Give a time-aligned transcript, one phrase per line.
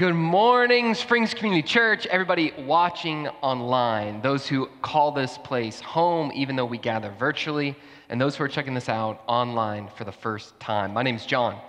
[0.00, 6.56] Good morning, Springs Community Church, everybody watching online, those who call this place home, even
[6.56, 7.76] though we gather virtually,
[8.08, 10.94] and those who are checking this out online for the first time.
[10.94, 11.60] My name is John.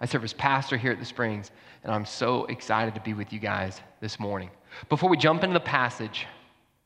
[0.00, 1.50] I serve as pastor here at the Springs,
[1.82, 4.50] and I'm so excited to be with you guys this morning.
[4.88, 6.28] Before we jump into the passage,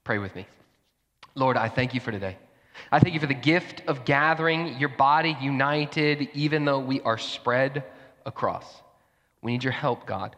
[0.03, 0.47] pray with me.
[1.35, 2.39] Lord, I thank you for today.
[2.91, 7.19] I thank you for the gift of gathering your body united, even though we are
[7.19, 7.85] spread
[8.25, 8.81] across.
[9.43, 10.35] We need your help, God.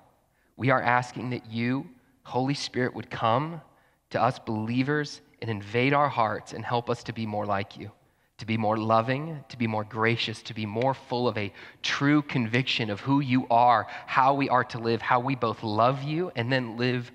[0.59, 1.89] We are asking that you,
[2.25, 3.63] Holy Spirit, would come
[4.11, 7.93] to us believers and invade our hearts and help us to be more like you,
[8.39, 12.23] to be more loving, to be more gracious, to be more full of a true
[12.23, 16.33] conviction of who you are, how we are to live, how we both love you
[16.35, 17.13] and then live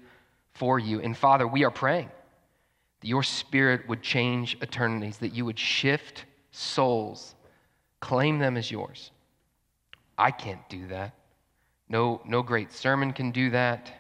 [0.54, 1.02] for you.
[1.02, 2.10] And Father, we are praying
[3.02, 7.36] that your spirit would change eternities, that you would shift souls,
[8.00, 9.12] claim them as yours.
[10.18, 11.14] I can't do that.
[11.94, 13.94] No, no great sermon can do that.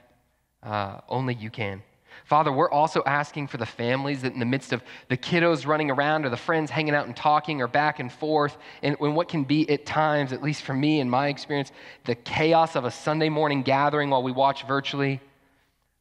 [0.63, 1.83] Uh, only you can.
[2.25, 5.91] Father, we're also asking for the families that in the midst of the kiddos running
[5.91, 9.27] around or the friends hanging out and talking or back and forth, and when what
[9.27, 11.71] can be at times, at least for me in my experience,
[12.05, 15.21] the chaos of a Sunday morning gathering while we watch virtually,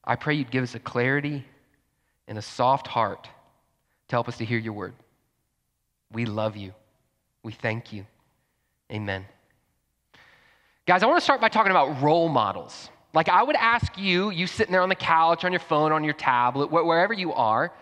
[0.02, 1.44] I pray you'd give us a clarity
[2.26, 3.28] and a soft heart
[4.08, 4.94] to help us to hear your word.
[6.10, 6.72] We love you.
[7.42, 8.06] We thank you.
[8.90, 9.26] Amen.
[10.84, 12.90] Guys, I want to start by talking about role models.
[13.14, 16.02] Like, I would ask you, you sitting there on the couch, on your phone, on
[16.02, 17.72] your tablet, wherever you are,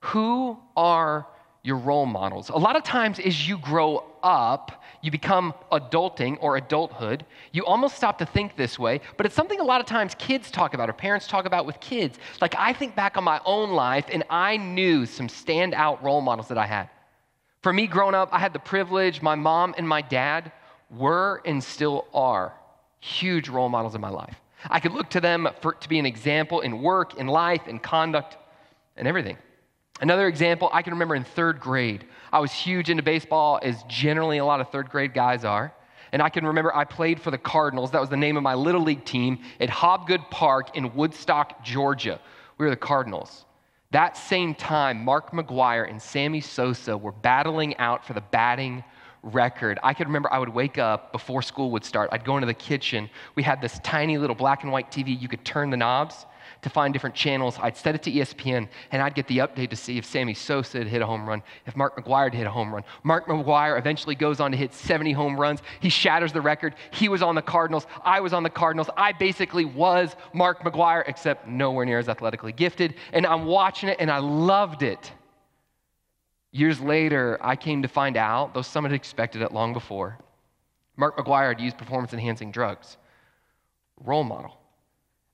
[0.00, 1.26] who are
[1.62, 2.50] your role models?
[2.50, 7.96] A lot of times, as you grow up, you become adulting or adulthood, you almost
[7.96, 10.90] stop to think this way, but it's something a lot of times kids talk about
[10.90, 12.18] or parents talk about with kids.
[12.42, 16.48] Like, I think back on my own life, and I knew some standout role models
[16.48, 16.90] that I had.
[17.62, 20.52] For me, growing up, I had the privilege, my mom and my dad
[20.92, 22.52] were and still are
[23.00, 24.36] huge role models in my life.
[24.70, 27.80] I could look to them for, to be an example in work, in life, in
[27.80, 28.36] conduct,
[28.96, 29.36] and everything.
[30.00, 34.38] Another example, I can remember in third grade, I was huge into baseball, as generally
[34.38, 35.72] a lot of third grade guys are.
[36.12, 37.90] And I can remember I played for the Cardinals.
[37.90, 42.20] That was the name of my little league team at Hobgood Park in Woodstock, Georgia.
[42.58, 43.46] We were the Cardinals.
[43.92, 48.84] That same time, Mark McGwire and Sammy Sosa were battling out for the batting
[49.22, 49.78] record.
[49.82, 52.10] I could remember I would wake up before school would start.
[52.12, 53.08] I'd go into the kitchen.
[53.34, 55.20] We had this tiny little black and white TV.
[55.20, 56.26] You could turn the knobs
[56.62, 57.58] to find different channels.
[57.60, 60.78] I'd set it to ESPN, and I'd get the update to see if Sammy Sosa
[60.78, 62.84] had hit a home run, if Mark McGwire had hit a home run.
[63.02, 65.60] Mark McGwire eventually goes on to hit 70 home runs.
[65.80, 66.74] He shatters the record.
[66.92, 67.86] He was on the Cardinals.
[68.04, 68.88] I was on the Cardinals.
[68.96, 72.94] I basically was Mark McGwire, except nowhere near as athletically gifted.
[73.12, 75.12] And I'm watching it, and I loved it.
[76.52, 80.18] Years later, I came to find out, though some had expected it long before,
[80.96, 82.98] Mark McGwire had used performance enhancing drugs.
[83.98, 84.58] Role model.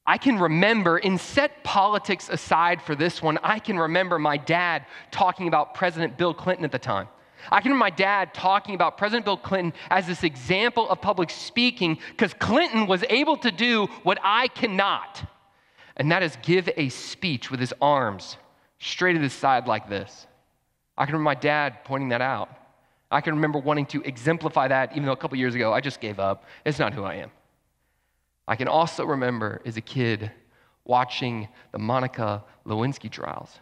[0.07, 4.87] I can remember, and set politics aside for this one, I can remember my dad
[5.11, 7.09] talking about President Bill Clinton at the time.
[7.51, 11.31] I can remember my dad talking about President Bill Clinton as this example of public
[11.31, 15.29] speaking because Clinton was able to do what I cannot,
[15.97, 18.37] and that is give a speech with his arms
[18.79, 20.28] straight to the side like this.
[20.99, 22.51] I can remember my dad pointing that out.
[23.11, 26.01] I can remember wanting to exemplify that, even though a couple years ago I just
[26.01, 26.45] gave up.
[26.67, 27.31] It's not who I am.
[28.49, 30.31] I can also remember as a kid
[30.85, 33.61] watching the Monica Lewinsky trials.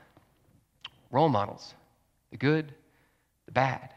[1.11, 1.75] Role models,
[2.31, 2.73] the good,
[3.45, 3.91] the bad.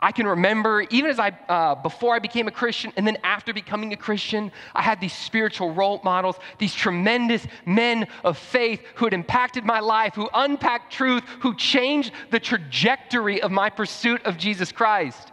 [0.00, 3.52] I can remember, even as I, uh, before I became a Christian and then after
[3.52, 9.06] becoming a Christian, I had these spiritual role models, these tremendous men of faith who
[9.06, 14.36] had impacted my life, who unpacked truth, who changed the trajectory of my pursuit of
[14.36, 15.32] Jesus Christ.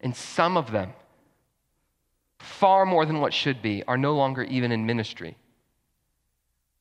[0.00, 0.92] And some of them,
[2.38, 5.36] far more than what should be, are no longer even in ministry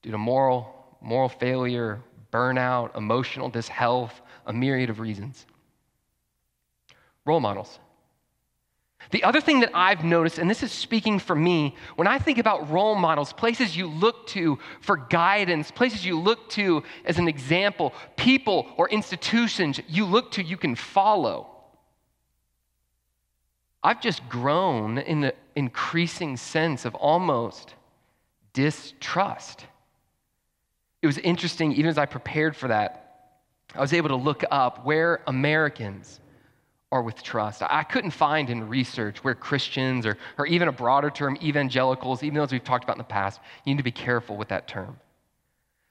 [0.02, 2.02] due to moral, moral failure,
[2.32, 5.46] burnout, emotional dishealth, a myriad of reasons
[7.26, 7.80] role models.
[9.12, 12.38] The other thing that I've noticed, and this is speaking for me, when I think
[12.38, 17.28] about role models, places you look to for guidance, places you look to as an
[17.28, 21.50] example, people or institutions you look to you can follow.
[23.84, 27.76] I've just grown in the increasing sense of almost
[28.54, 29.66] distrust.
[31.02, 33.00] It was interesting, even as I prepared for that,
[33.76, 36.22] I was able to look up where Americans
[36.94, 37.64] or with trust.
[37.64, 42.38] I couldn't find in research where Christians or, or even a broader term, evangelicals, even
[42.38, 45.00] those we've talked about in the past, you need to be careful with that term.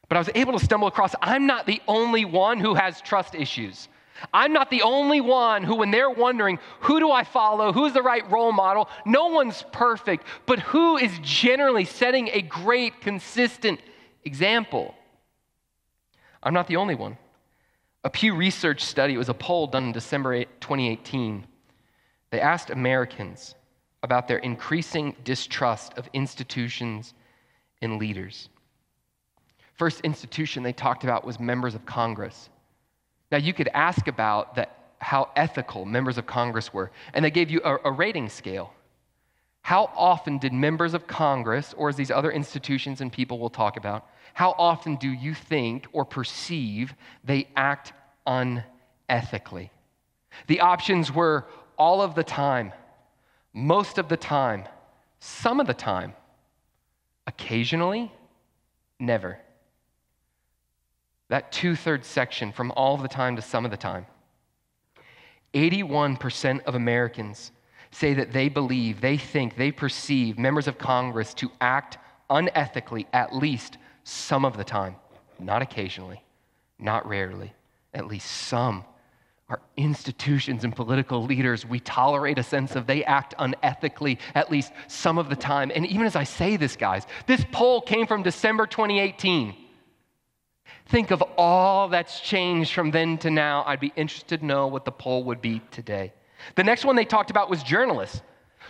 [0.09, 3.35] But I was able to stumble across I'm not the only one who has trust
[3.35, 3.89] issues.
[4.33, 7.73] I'm not the only one who, when they're wondering, who do I follow?
[7.73, 8.89] Who's the right role model?
[9.05, 13.81] No one's perfect, but who is generally setting a great, consistent
[14.23, 14.95] example?
[16.45, 17.19] I'm not the only one.
[18.05, 21.47] A Pew Research study, it was a poll done in December 2018.
[22.31, 23.55] They asked Americans
[24.03, 27.15] about their increasing distrust of institutions
[27.81, 28.49] and leaders.
[29.75, 32.51] First institution they talked about was members of Congress.
[33.31, 37.51] Now, you could ask about that, how ethical members of Congress were, and they gave
[37.51, 38.73] you a, a rating scale.
[39.63, 43.77] How often did members of Congress, or as these other institutions and people will talk
[43.77, 46.95] about, how often do you think or perceive
[47.25, 47.93] they act
[48.27, 49.71] unethically?
[50.47, 51.47] The options were
[51.79, 52.73] all of the time,
[53.53, 54.65] most of the time,
[55.21, 56.15] some of the time,
[57.27, 58.11] occasionally,
[58.99, 59.39] never
[61.33, 64.05] that two thirds section from all of the time to some of the time.
[65.55, 67.53] 81% of Americans
[67.93, 71.99] say that they believe, they think, they perceive members of Congress to act
[72.31, 74.97] unethically at least some of the time,
[75.39, 76.25] not occasionally,
[76.79, 77.53] not rarely,
[77.95, 78.85] at least some.
[79.49, 84.73] Our institutions and political leaders, we tolerate a sense of they act unethically at least
[84.89, 85.71] some of the time.
[85.75, 89.55] And even as I say this, guys, this poll came from December 2018.
[90.87, 93.63] Think of all that's changed from then to now.
[93.67, 96.15] I'd be interested to know what the poll would be today.
[96.55, 98.23] The next one they talked about was journalists,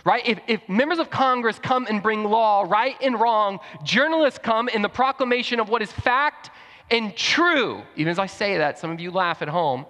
[0.05, 0.25] right?
[0.27, 4.81] If, if members of Congress come and bring law, right and wrong, journalists come in
[4.81, 6.51] the proclamation of what is fact
[6.91, 7.81] and true.
[7.95, 9.85] Even as I say that, some of you laugh at home.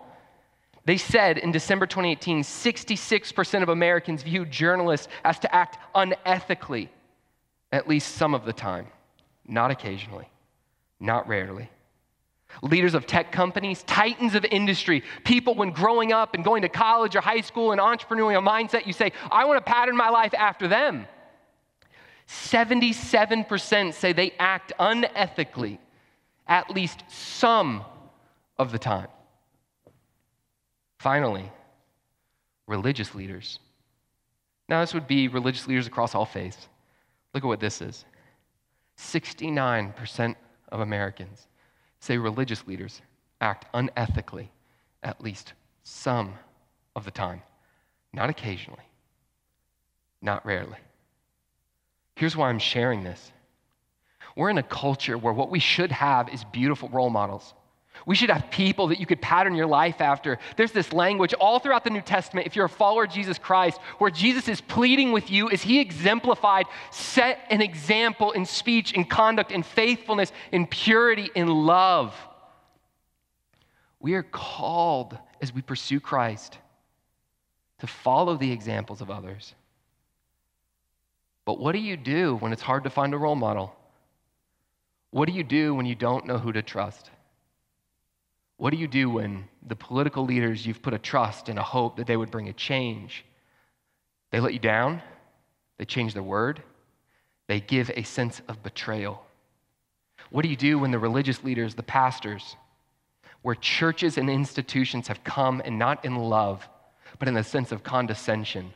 [0.85, 6.89] They said in December 2018, 66% of Americans view journalists as to act unethically,
[7.71, 8.87] at least some of the time,
[9.47, 10.27] not occasionally,
[10.99, 11.69] not rarely
[12.61, 17.15] leaders of tech companies, titans of industry, people when growing up and going to college
[17.15, 20.67] or high school and entrepreneurial mindset, you say, I want to pattern my life after
[20.67, 21.07] them.
[22.27, 25.77] 77% say they act unethically
[26.47, 27.83] at least some
[28.57, 29.07] of the time.
[30.99, 31.51] Finally,
[32.67, 33.59] religious leaders.
[34.69, 36.69] Now, this would be religious leaders across all faiths.
[37.33, 38.05] Look at what this is
[38.97, 40.35] 69%
[40.71, 41.47] of Americans
[42.03, 43.01] say religious leaders
[43.39, 44.49] act unethically
[45.03, 45.53] at least
[45.83, 46.33] some
[46.97, 47.41] of the time,
[48.11, 48.83] not occasionally,
[50.21, 50.77] not rarely.
[52.17, 53.31] Here's why I'm sharing this.
[54.35, 57.53] We're in a culture where what we should have is beautiful role models.
[58.05, 60.37] We should have people that you could pattern your life after.
[60.57, 63.79] There's this language all throughout the New Testament, if you're a follower of Jesus Christ,
[63.97, 69.05] where Jesus is pleading with you as he exemplified, set an example in speech, in
[69.05, 72.13] conduct, in faithfulness, in purity, in love.
[73.99, 76.57] We are called as we pursue Christ
[77.79, 79.55] to follow the examples of others.
[81.45, 83.75] But what do you do when it's hard to find a role model?
[85.11, 87.11] What do you do when you don't know who to trust?
[88.63, 91.97] What do you do when the political leaders you've put a trust and a hope
[91.97, 93.25] that they would bring a change?
[94.31, 95.01] They let you down,
[95.77, 96.63] they change their word,
[97.49, 99.21] they give a sense of betrayal.
[100.29, 102.55] What do you do when the religious leaders, the pastors,
[103.41, 106.65] where churches and institutions have come and not in love,
[107.19, 108.71] but in the sense of condescension,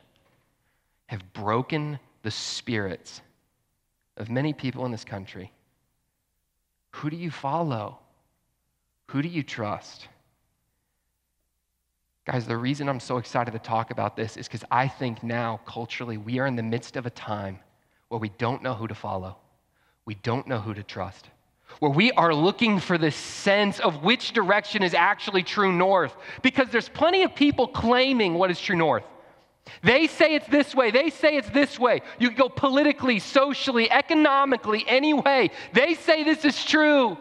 [1.06, 3.22] have broken the spirits
[4.18, 5.54] of many people in this country?
[6.96, 8.00] Who do you follow?
[9.08, 10.08] Who do you trust?
[12.26, 15.62] Guys, the reason I'm so excited to talk about this is because I think now,
[15.66, 17.60] culturally, we are in the midst of a time
[18.10, 19.38] where we don't know who to follow,
[20.06, 21.30] we don't know who to trust,
[21.80, 26.68] where we are looking for this sense of which direction is actually true north, because
[26.70, 29.04] there's plenty of people claiming what is true north.
[29.82, 30.92] They say it's this way.
[30.92, 32.02] They say it's this way.
[32.20, 35.52] You can go politically, socially, economically, any way.
[35.74, 37.18] They say this is true.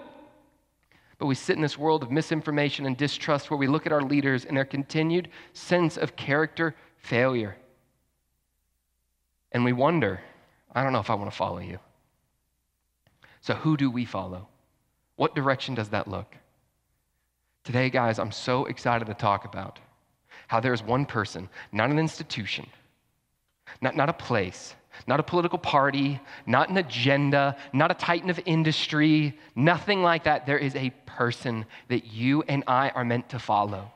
[1.18, 4.02] But we sit in this world of misinformation and distrust where we look at our
[4.02, 7.56] leaders and their continued sense of character failure.
[9.52, 10.20] And we wonder,
[10.74, 11.78] I don't know if I want to follow you.
[13.40, 14.48] So, who do we follow?
[15.16, 16.34] What direction does that look?
[17.64, 19.78] Today, guys, I'm so excited to talk about
[20.48, 22.66] how there's one person, not an institution,
[23.80, 24.74] not, not a place,
[25.06, 30.46] not a political party, not an agenda, not a titan of industry, nothing like that.
[30.46, 33.92] There is a person that you and I are meant to follow.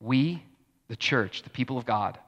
[0.00, 0.42] We,
[0.88, 2.18] the church, the people of God,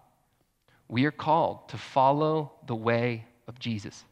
[0.89, 4.05] we are called to follow the way of Jesus.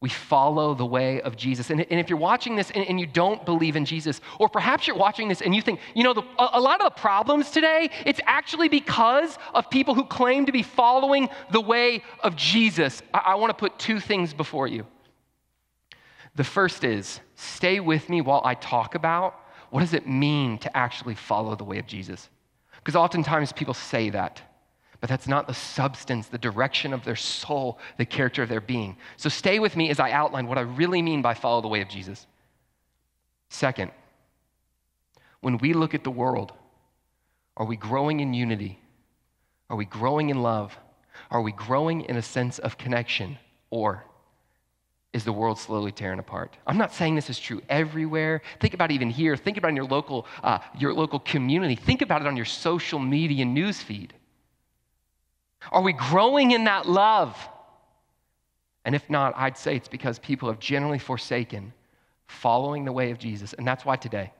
[0.00, 1.70] We follow the way of Jesus.
[1.70, 4.86] And, and if you're watching this and, and, you don't believe in Jesus, or perhaps
[4.86, 7.50] you're watching this and you think, you know, the, a, a lot of the problems
[7.50, 13.02] today, it's actually because of people who claim to be following the way of Jesus.
[13.14, 14.86] I, I want to put two things before you.
[16.34, 19.34] The first is stay with me while I talk about
[19.70, 22.28] what does it mean to actually follow the way of Jesus?
[22.76, 24.40] Because oftentimes people say that
[25.00, 28.96] but that's not the substance, the direction of their soul, the character of their being.
[29.16, 31.80] So stay with me as I outline what I really mean by follow the way
[31.80, 32.26] of Jesus.
[33.48, 33.90] Second,
[35.40, 36.52] when we look at the world,
[37.56, 38.78] are we growing in unity?
[39.70, 40.76] Are we growing in love?
[41.30, 43.38] Are we growing in a sense of connection?
[43.70, 44.04] Or
[45.12, 46.56] is the world slowly tearing apart?
[46.66, 48.42] I'm not saying this is true everywhere.
[48.60, 49.36] Think about it even here.
[49.36, 51.74] Think about it in your local, uh, your local community.
[51.74, 54.14] Think about it on your social media news feed.
[55.76, 57.36] Are we growing in that love?
[58.86, 61.74] And if not, I'd say it's because people have generally forsaken
[62.28, 63.52] following the way of Jesus.
[63.52, 64.32] And that's why today,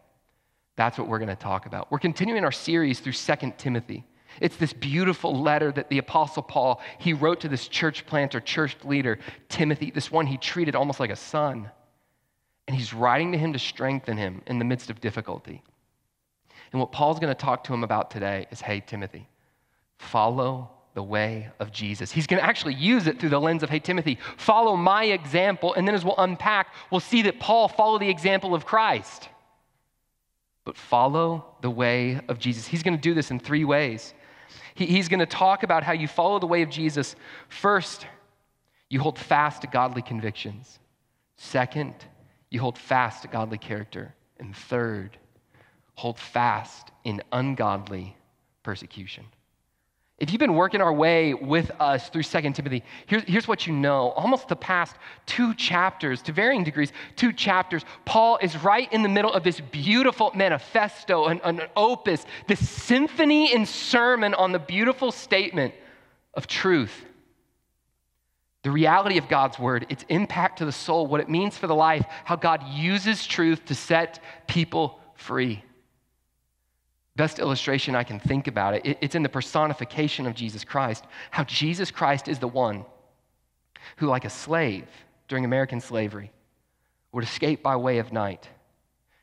[0.77, 1.93] that's what we're going to talk about.
[1.93, 4.07] We're continuing our series through Second Timothy.
[4.41, 8.75] It's this beautiful letter that the apostle Paul, he wrote to this church planter, church
[8.83, 9.19] leader,
[9.51, 11.71] Timothy, this one he treated almost like a son.
[12.67, 15.63] And he's writing to him to strengthen him in the midst of difficulty.
[16.73, 19.29] And what Paul's going to talk to him about today is, hey, Timothy,
[19.99, 22.11] follow the way of Jesus.
[22.11, 25.75] He's going to actually use it through the lens of, hey, Timothy, follow my example.
[25.75, 29.29] And then as we'll unpack, we'll see that Paul followed the example of Christ.
[30.65, 32.67] But follow the way of Jesus.
[32.67, 34.15] He's going to do this in three ways.
[34.75, 37.15] He, he's going to talk about how you follow the way of Jesus.
[37.51, 38.07] First,
[38.89, 40.79] you hold fast to godly convictions.
[41.37, 41.95] Second,
[42.49, 44.15] you hold fast to godly character.
[44.41, 45.19] And third,
[45.95, 48.17] hold fast in ungodly
[48.63, 49.27] persecution.
[50.19, 53.75] If you've been working our way with us through 2 Timothy, here's, here's what you
[53.75, 54.13] know.
[54.13, 54.97] Almost the past
[55.27, 59.61] two chapters, to varying degrees, two chapters, Paul is right in the middle of this
[59.61, 65.75] beautiful manifesto, an, an opus, this symphony and sermon on the beautiful statement
[66.33, 67.05] of truth.
[68.63, 71.75] The reality of God's word, its impact to the soul, what it means for the
[71.75, 75.63] life, how God uses truth to set people free.
[77.17, 81.05] Best illustration I can think about it, it's in the personification of Jesus Christ.
[81.31, 82.85] How Jesus Christ is the one
[83.97, 84.87] who, like a slave
[85.27, 86.31] during American slavery,
[87.13, 88.49] would escape by way of night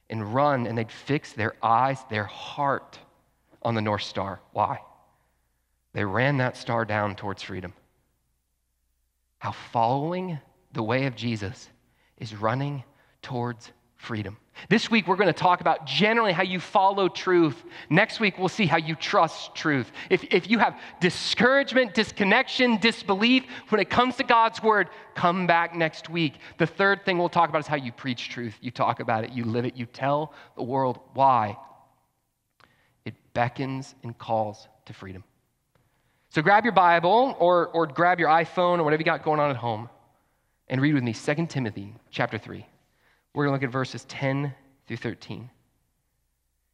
[0.09, 2.97] and run, and they'd fix their eyes, their heart
[3.61, 4.41] on the North Star.
[4.51, 4.79] Why?
[5.93, 7.73] They ran that star down towards freedom.
[9.37, 10.39] How following
[10.73, 11.69] the way of Jesus
[12.17, 12.83] is running
[13.21, 14.37] towards freedom.
[14.69, 17.63] This week, we're going to talk about generally how you follow truth.
[17.89, 19.91] Next week, we'll see how you trust truth.
[20.09, 25.75] If, if you have discouragement, disconnection, disbelief when it comes to God's word, come back
[25.75, 26.35] next week.
[26.57, 28.55] The third thing we'll talk about is how you preach truth.
[28.61, 31.57] You talk about it, you live it, you tell the world why.
[33.05, 35.23] It beckons and calls to freedom.
[36.29, 39.51] So grab your Bible or, or grab your iPhone or whatever you got going on
[39.51, 39.89] at home
[40.67, 42.65] and read with me 2 Timothy chapter 3.
[43.33, 44.53] We're going to look at verses 10
[44.87, 45.49] through 13.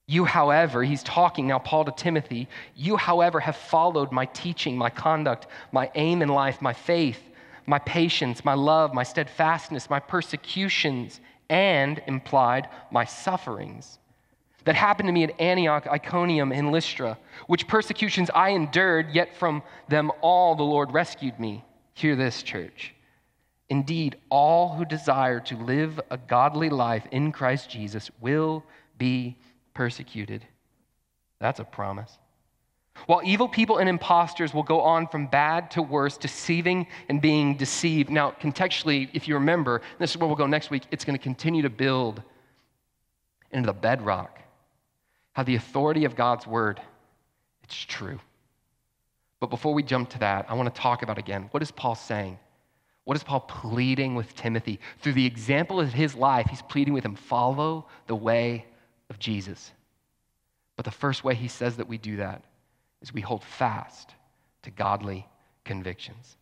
[0.08, 4.90] You, however, he's talking now, Paul to Timothy, you, however, have followed my teaching, my
[4.90, 7.22] conduct, my aim in life, my faith,
[7.68, 14.00] my patience, my love, my steadfastness, my persecutions, and implied my sufferings
[14.66, 19.64] that happened to me at Antioch, Iconium, and Lystra, which persecutions I endured, yet from
[19.88, 21.64] them all the Lord rescued me.
[21.94, 22.94] Hear this, church.
[23.70, 28.64] Indeed, all who desire to live a godly life in Christ Jesus will
[28.98, 29.38] be
[29.74, 30.46] persecuted.
[31.40, 32.18] That's a promise.
[33.06, 37.56] While evil people and impostors will go on from bad to worse, deceiving and being
[37.56, 38.10] deceived.
[38.10, 41.24] Now, contextually, if you remember, this is where we'll go next week, it's going to
[41.24, 42.22] continue to build
[43.52, 44.40] into the bedrock.
[45.34, 46.82] How the authority of God's word,
[47.64, 48.20] it's true.
[49.40, 51.96] But before we jump to that, I want to talk about again what is Paul
[51.96, 52.38] saying?
[53.06, 54.80] What is Paul pleading with Timothy?
[55.00, 58.66] Through the example of his life, he's pleading with him follow the way
[59.10, 59.72] of Jesus.
[60.76, 62.44] But the first way he says that we do that
[63.02, 64.14] is we hold fast
[64.64, 65.28] to godly
[65.66, 66.38] convictions.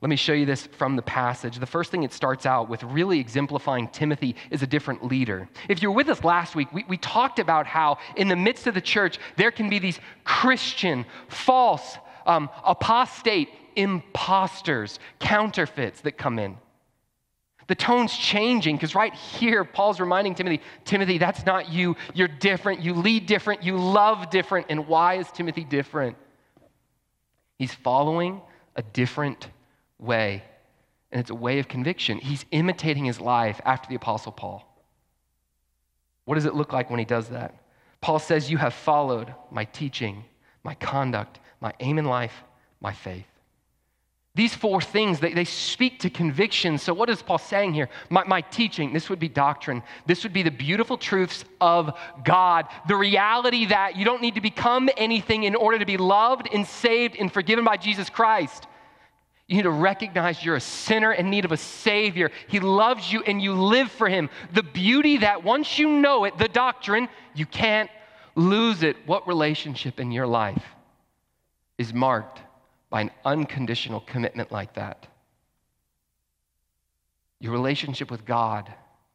[0.00, 1.58] Let me show you this from the passage.
[1.58, 5.48] The first thing it starts out with, really exemplifying Timothy is a different leader.
[5.68, 8.72] If you're with us last week, we, we talked about how in the midst of
[8.72, 16.56] the church, there can be these Christian, false, um, apostate, imposters, counterfeits that come in.
[17.66, 21.96] The tone's changing because right here, Paul's reminding Timothy, Timothy, that's not you.
[22.14, 22.80] You're different.
[22.80, 23.62] You lead different.
[23.62, 24.66] You love different.
[24.70, 26.16] And why is Timothy different?
[27.58, 28.40] He's following
[28.74, 29.48] a different
[29.98, 30.42] way
[31.12, 32.18] and it's a way of conviction.
[32.18, 34.66] He's imitating his life after the Apostle Paul.
[36.24, 37.54] What does it look like when he does that?
[38.00, 40.24] Paul says, You have followed my teaching,
[40.62, 42.44] my conduct, my aim in life,
[42.80, 43.26] my faith.
[44.40, 46.78] These four things, they, they speak to conviction.
[46.78, 47.90] So, what is Paul saying here?
[48.08, 49.82] My, my teaching, this would be doctrine.
[50.06, 51.92] This would be the beautiful truths of
[52.24, 52.66] God.
[52.88, 56.66] The reality that you don't need to become anything in order to be loved and
[56.66, 58.66] saved and forgiven by Jesus Christ.
[59.46, 62.30] You need to recognize you're a sinner in need of a Savior.
[62.48, 64.30] He loves you and you live for Him.
[64.54, 67.90] The beauty that once you know it, the doctrine, you can't
[68.36, 68.96] lose it.
[69.04, 70.64] What relationship in your life
[71.76, 72.40] is marked
[72.90, 75.06] by an unconditional commitment like that?
[77.38, 78.72] Your relationship with God,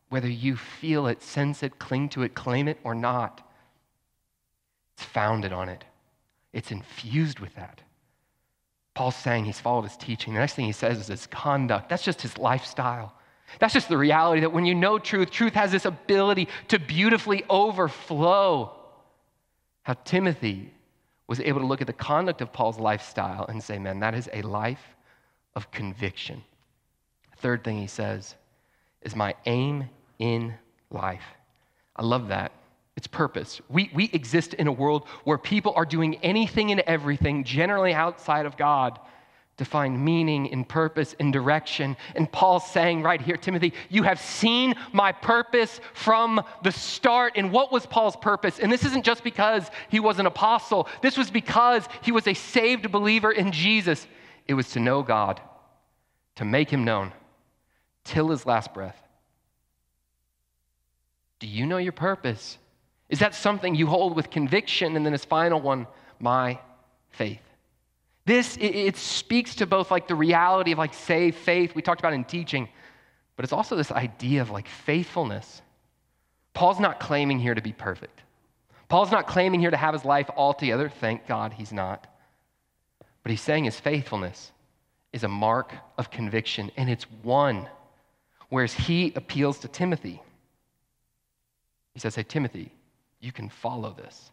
[0.10, 3.48] whether you feel it, sense it, cling to it, claim it, or not,
[4.96, 5.84] it's founded on it,
[6.54, 7.82] it's infused with that.
[8.94, 10.34] Paul's saying he's followed his teaching.
[10.34, 11.90] The next thing he says is his conduct.
[11.90, 13.14] That's just his lifestyle.
[13.60, 17.44] That's just the reality that when you know truth, truth has this ability to beautifully
[17.50, 18.74] overflow.
[19.84, 20.74] How Timothy
[21.28, 24.30] was able to look at the conduct of Paul's lifestyle and say, man, that is
[24.34, 24.96] a life
[25.56, 26.44] of conviction.
[27.38, 28.36] Third thing he says
[29.02, 29.90] is my aim
[30.20, 30.54] in
[30.92, 31.24] life.
[31.96, 32.52] I love that
[32.96, 33.62] its purpose.
[33.70, 38.46] We, we exist in a world where people are doing anything and everything, generally outside
[38.46, 39.00] of God,
[39.58, 41.96] to find meaning and purpose and direction.
[42.16, 47.34] And Paul's saying right here, Timothy, you have seen my purpose from the start.
[47.36, 48.60] And what was Paul's purpose?
[48.60, 52.34] And this isn't just because he was an apostle, this was because he was a
[52.34, 54.08] saved believer in Jesus.
[54.48, 55.40] It was to know God,
[56.36, 57.14] to make him known
[58.04, 59.02] till his last breath.
[61.40, 62.58] Do you know your purpose?
[63.10, 64.96] Is that something you hold with conviction?
[64.96, 65.88] And then his final one,
[66.20, 66.60] my
[67.12, 67.42] faith.
[68.26, 72.02] This, it, it, speaks to both like the reality of like save faith, we talked
[72.02, 72.68] about in teaching,
[73.36, 75.62] but it's also this idea of like faithfulness.
[76.54, 78.22] Paul's not claiming here to be perfect.
[78.88, 80.90] Paul's not claiming here to have his life all together.
[80.90, 82.08] Thank God he's not.
[83.22, 84.52] But he's saying his faithfulness
[85.12, 87.68] is a mark of conviction, and it's one.
[88.50, 90.22] Whereas he appeals to Timothy.
[91.94, 92.72] He says, Hey, Timothy,
[93.20, 94.32] you can follow this.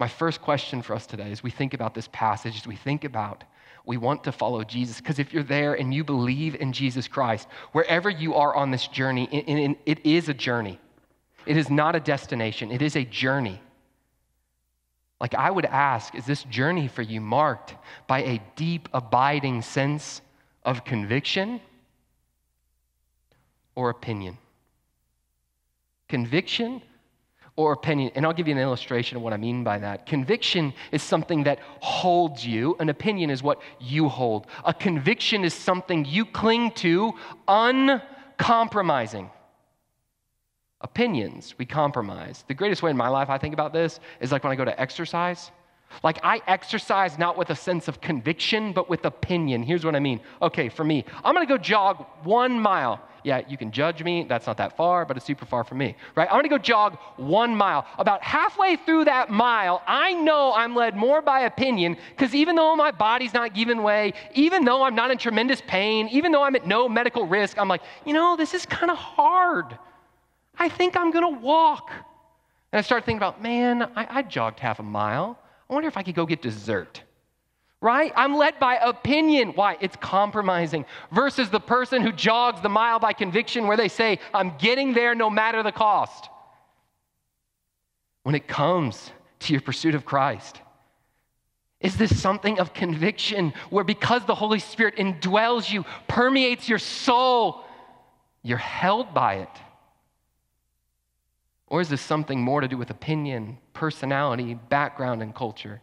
[0.00, 3.04] My first question for us today as we think about this passage, as we think
[3.04, 3.44] about
[3.84, 7.46] we want to follow Jesus, because if you're there and you believe in Jesus Christ,
[7.72, 9.28] wherever you are on this journey,
[9.84, 10.78] it is a journey.
[11.44, 13.60] It is not a destination, it is a journey.
[15.20, 17.74] Like I would ask, is this journey for you marked
[18.06, 20.22] by a deep, abiding sense
[20.64, 21.60] of conviction
[23.74, 24.38] or opinion?
[26.08, 26.80] Conviction
[27.60, 28.10] or opinion.
[28.14, 30.06] And I'll give you an illustration of what I mean by that.
[30.06, 34.46] Conviction is something that holds you, an opinion is what you hold.
[34.64, 37.12] A conviction is something you cling to
[37.46, 39.30] uncompromising.
[40.80, 42.44] Opinions, we compromise.
[42.48, 44.64] The greatest way in my life I think about this is like when I go
[44.64, 45.50] to exercise.
[46.02, 49.62] Like I exercise not with a sense of conviction, but with opinion.
[49.62, 50.20] Here's what I mean.
[50.40, 53.02] Okay, for me, I'm gonna go jog one mile.
[53.22, 54.24] Yeah, you can judge me.
[54.24, 56.28] That's not that far, but it's super far from me, right?
[56.30, 57.86] I'm gonna go jog one mile.
[57.98, 62.74] About halfway through that mile, I know I'm led more by opinion because even though
[62.76, 66.56] my body's not giving way, even though I'm not in tremendous pain, even though I'm
[66.56, 69.78] at no medical risk, I'm like, you know, this is kind of hard.
[70.58, 71.90] I think I'm gonna walk.
[72.72, 75.38] And I start thinking about, man, I, I jogged half a mile.
[75.68, 77.02] I wonder if I could go get dessert
[77.80, 78.12] right?
[78.14, 79.52] I'm led by opinion.
[79.54, 79.76] Why?
[79.80, 80.84] It's compromising.
[81.12, 85.14] Versus the person who jogs the mile by conviction, where they say, I'm getting there
[85.14, 86.28] no matter the cost.
[88.22, 90.60] When it comes to your pursuit of Christ,
[91.80, 97.64] is this something of conviction where because the Holy Spirit indwells you, permeates your soul,
[98.42, 99.48] you're held by it?
[101.66, 105.80] Or is this something more to do with opinion, personality, background, and culture?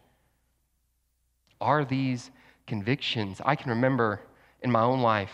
[1.60, 2.30] Are these
[2.66, 3.40] convictions?
[3.44, 4.20] I can remember
[4.62, 5.32] in my own life,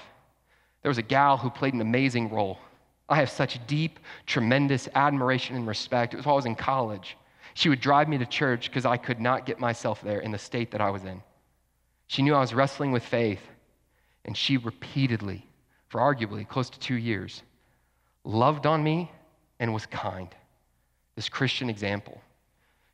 [0.82, 2.58] there was a gal who played an amazing role.
[3.08, 6.14] I have such deep, tremendous admiration and respect.
[6.14, 7.16] It was while I was in college.
[7.54, 10.38] She would drive me to church because I could not get myself there in the
[10.38, 11.22] state that I was in.
[12.06, 13.40] She knew I was wrestling with faith,
[14.24, 15.46] and she repeatedly,
[15.88, 17.42] for arguably close to two years,
[18.24, 19.10] loved on me
[19.60, 20.28] and was kind.
[21.14, 22.20] This Christian example.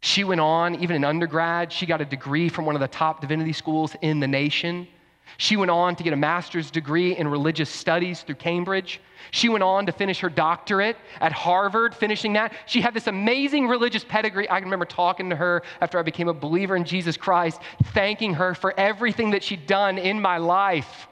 [0.00, 3.20] She went on, even in undergrad, she got a degree from one of the top
[3.20, 4.88] divinity schools in the nation.
[5.36, 9.00] She went on to get a master's degree in religious studies through Cambridge.
[9.30, 12.52] She went on to finish her doctorate at Harvard, finishing that.
[12.66, 14.48] She had this amazing religious pedigree.
[14.50, 17.60] I can remember talking to her after I became a believer in Jesus Christ,
[17.94, 21.06] thanking her for everything that she'd done in my life.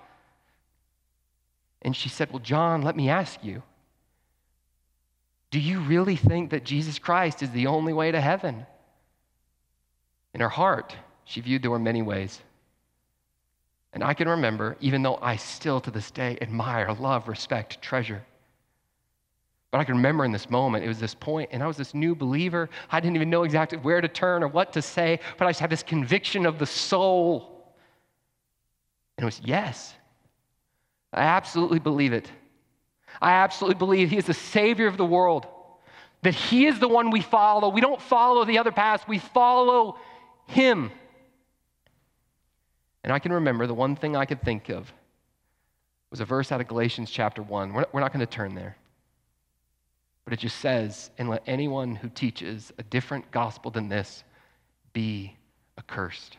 [1.83, 3.63] And she said, Well, John, let me ask you
[5.51, 8.67] do you really think that Jesus Christ is the only way to heaven?
[10.35, 12.41] In her heart, she viewed there were many ways.
[13.93, 18.23] And I can remember, even though I still to this day admire, love, respect, treasure.
[19.71, 21.95] But I can remember in this moment, it was this point, and I was this
[21.95, 22.71] new believer.
[22.91, 25.61] I didn't even know exactly where to turn or what to say, but I just
[25.61, 27.75] had this conviction of the soul.
[29.17, 29.95] And it was yes.
[31.13, 32.31] I absolutely believe it.
[33.21, 35.47] I absolutely believe He is the Savior of the world,
[36.23, 37.69] that He is the one we follow.
[37.69, 39.99] We don't follow the other paths, we follow
[40.49, 40.91] Him.
[43.05, 44.93] And I can remember the one thing I could think of
[46.11, 47.73] was a verse out of Galatians chapter 1.
[47.73, 48.77] We're not, we're not going to turn there.
[50.25, 54.25] But it just says, and let anyone who teaches a different gospel than this
[54.93, 55.37] be
[55.79, 56.39] accursed.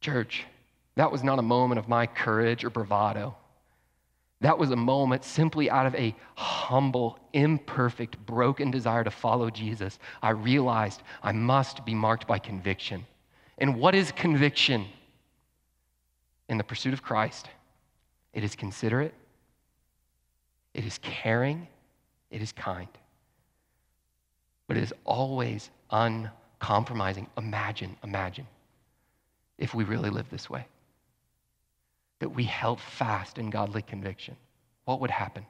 [0.00, 0.46] Church,
[0.94, 3.36] that was not a moment of my courage or bravado.
[4.40, 9.98] That was a moment simply out of a humble, imperfect, broken desire to follow Jesus.
[10.22, 13.06] I realized I must be marked by conviction.
[13.58, 14.86] And what is conviction?
[16.48, 17.48] In the pursuit of Christ,
[18.32, 19.14] it is considerate,
[20.74, 21.68] it is caring,
[22.30, 22.88] it is kind,
[24.66, 27.28] but it is always uncompromising.
[27.36, 28.48] Imagine, imagine
[29.58, 30.66] if we really lived this way
[32.20, 34.36] that we held fast in godly conviction,
[34.84, 35.44] what would happen?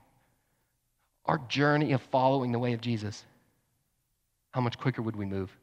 [1.27, 3.25] Our journey of following the way of Jesus,
[4.53, 5.57] how much quicker would we move?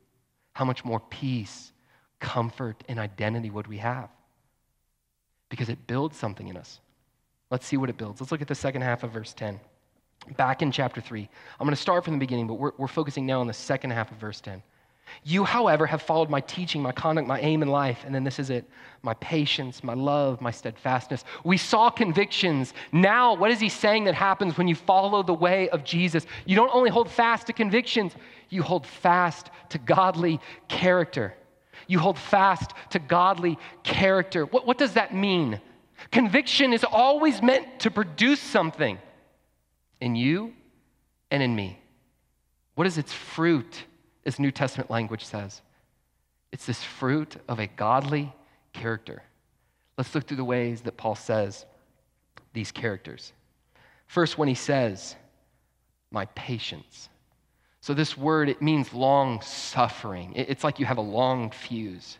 [0.53, 1.71] How much more peace,
[2.19, 4.09] comfort, and identity would we have?
[5.49, 6.79] Because it builds something in us.
[7.49, 8.19] Let's see what it builds.
[8.19, 9.59] Let's look at the second half of verse 10.
[10.35, 11.29] Back in chapter 3.
[11.59, 13.91] I'm going to start from the beginning, but we're, we're focusing now on the second
[13.91, 14.61] half of verse 10.
[15.23, 18.03] You, however, have followed my teaching, my conduct, my aim in life.
[18.05, 18.69] And then this is it
[19.03, 21.23] my patience, my love, my steadfastness.
[21.43, 22.73] We saw convictions.
[22.91, 26.25] Now, what is he saying that happens when you follow the way of Jesus?
[26.45, 28.13] You don't only hold fast to convictions,
[28.49, 31.33] you hold fast to godly character.
[31.87, 34.45] You hold fast to godly character.
[34.45, 35.61] What, what does that mean?
[36.11, 38.99] Conviction is always meant to produce something
[40.01, 40.53] in you
[41.31, 41.79] and in me.
[42.75, 43.85] What is its fruit?
[44.27, 45.61] As New Testament language says.
[46.51, 48.33] It's this fruit of a godly
[48.73, 49.23] character.
[49.97, 51.65] Let's look through the ways that Paul says
[52.53, 53.33] these characters.
[54.05, 55.15] First, when he says,
[56.11, 57.09] my patience.
[57.81, 60.33] So, this word, it means long suffering.
[60.35, 62.17] It's like you have a long fuse.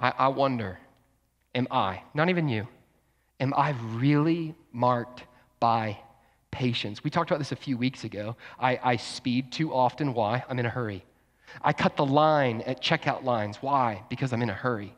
[0.00, 0.78] I, I wonder,
[1.54, 2.68] am I, not even you,
[3.40, 5.24] am I really marked
[5.60, 5.98] by
[6.50, 7.04] patience.
[7.04, 8.36] We talked about this a few weeks ago.
[8.58, 10.14] I, I speed too often.
[10.14, 10.44] Why?
[10.48, 11.04] I'm in a hurry.
[11.62, 13.58] I cut the line at checkout lines.
[13.58, 14.02] Why?
[14.08, 14.94] Because I'm in a hurry.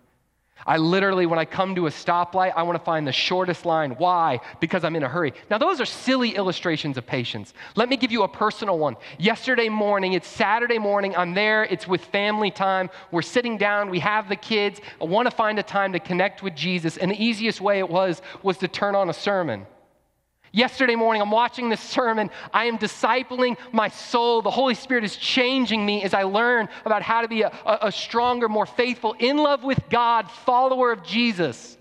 [0.67, 3.93] I literally, when I come to a stoplight, I want to find the shortest line.
[3.93, 4.41] Why?
[4.61, 5.33] Because I'm in a hurry.
[5.49, 7.55] Now, those are silly illustrations of patience.
[7.77, 8.97] Let me give you a personal one.
[9.19, 12.91] Yesterday morning, it's Saturday morning, I'm there, it's with family time.
[13.11, 14.81] We're sitting down, we have the kids.
[15.01, 17.89] I want to find a time to connect with Jesus, and the easiest way it
[17.89, 19.67] was was to turn on a sermon.
[20.53, 22.29] Yesterday morning, I'm watching this sermon.
[22.53, 24.43] I am discipling my soul.
[24.43, 27.79] The Holy Spirit is changing me as I learn about how to be a, a,
[27.83, 31.79] a, stronger, more faithful, in love with God, follower of Jesus.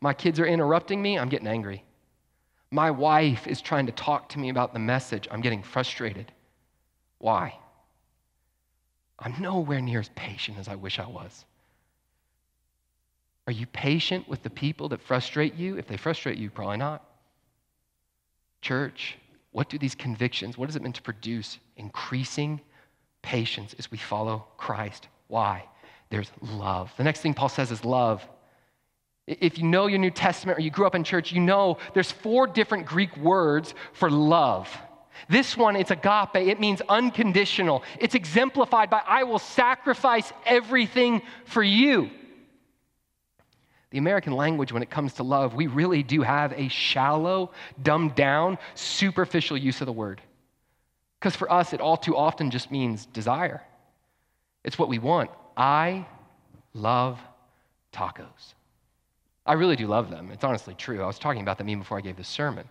[0.00, 1.16] My kids are interrupting me.
[1.16, 1.84] I'm getting angry.
[2.72, 5.28] My wife is trying to talk to me about the message.
[5.30, 6.32] I'm getting frustrated.
[7.18, 7.54] Why?
[9.16, 11.44] I'm nowhere near as patient as I wish I was.
[13.46, 15.76] Are you patient with the people that frustrate you?
[15.76, 17.04] If they frustrate you, probably not.
[18.62, 19.18] Church,
[19.50, 21.58] what do these convictions, what does it mean to produce?
[21.76, 22.60] Increasing
[23.20, 25.08] patience as we follow Christ.
[25.28, 25.64] Why?
[26.10, 26.92] There's love.
[26.96, 28.26] The next thing Paul says is love.
[29.26, 32.10] If you know your New Testament or you grew up in church, you know there's
[32.10, 34.74] four different Greek words for love.
[35.28, 36.36] This one, it's agape.
[36.36, 37.82] It means unconditional.
[38.00, 42.10] It's exemplified by I will sacrifice everything for you
[43.92, 47.52] the American language, when it comes to love, we really do have a shallow,
[47.82, 50.20] dumbed down, superficial use of the word.
[51.20, 53.62] Because for us, it all too often just means desire.
[54.64, 55.30] It's what we want.
[55.56, 56.06] I
[56.72, 57.20] love
[57.92, 58.54] tacos.
[59.44, 60.30] I really do love them.
[60.32, 61.02] It's honestly true.
[61.02, 62.66] I was talking about them even before I gave this sermon.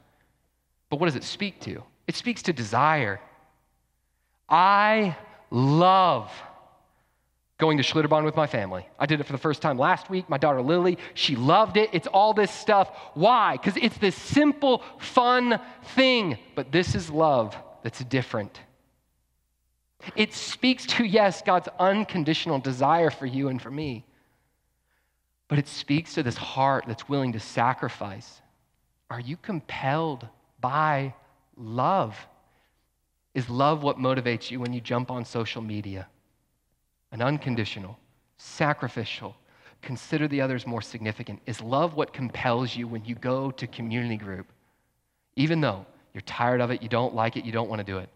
[0.89, 1.83] But what does it speak to?
[2.07, 3.21] It speaks to desire.
[4.49, 5.15] I
[5.51, 6.31] love
[7.61, 8.85] going to Schlitterbahn with my family.
[8.99, 10.29] I did it for the first time last week.
[10.29, 11.89] My daughter Lily, she loved it.
[11.93, 12.89] It's all this stuff.
[13.13, 13.55] Why?
[13.55, 15.61] Because it's this simple, fun
[15.95, 16.37] thing.
[16.55, 18.59] But this is love that's different.
[20.15, 24.05] It speaks to, yes, God's unconditional desire for you and for me.
[25.51, 28.41] but it speaks to this heart that's willing to sacrifice.
[29.09, 30.25] Are you compelled
[30.61, 31.13] by
[31.57, 32.15] love?
[33.33, 36.07] Is love what motivates you when you jump on social media?
[37.11, 37.97] An unconditional,
[38.37, 39.35] sacrificial,
[39.81, 41.41] consider the others more significant.
[41.45, 44.47] Is love what compels you when you go to community group?
[45.35, 47.97] Even though you're tired of it, you don't like it, you don't want to do
[47.97, 48.09] it.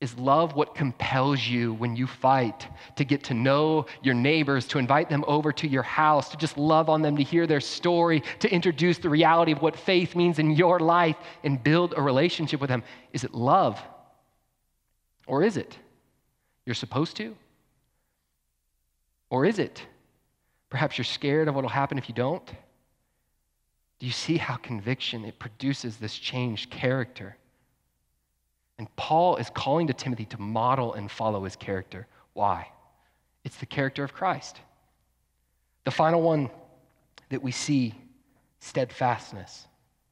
[0.00, 4.78] Is love what compels you when you fight to get to know your neighbors, to
[4.78, 8.22] invite them over to your house, to just love on them, to hear their story,
[8.38, 12.60] to introduce the reality of what faith means in your life and build a relationship
[12.60, 12.84] with them?
[13.12, 13.82] Is it love?
[15.26, 15.76] Or is it?
[16.64, 17.34] You're supposed to?
[19.30, 19.82] Or is it?
[20.70, 22.46] Perhaps you're scared of what will happen if you don't?
[23.98, 27.36] Do you see how conviction it produces this changed character?
[28.78, 32.06] And Paul is calling to Timothy to model and follow his character.
[32.32, 32.68] Why?
[33.44, 34.60] It's the character of Christ.
[35.84, 36.50] The final one
[37.30, 37.94] that we see
[38.60, 39.66] steadfastness.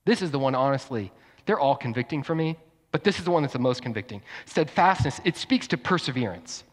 [0.04, 1.12] This is the one, honestly,
[1.44, 2.56] they're all convicting for me,
[2.92, 4.22] but this is the one that's the most convicting.
[4.46, 6.64] Steadfastness, it speaks to perseverance.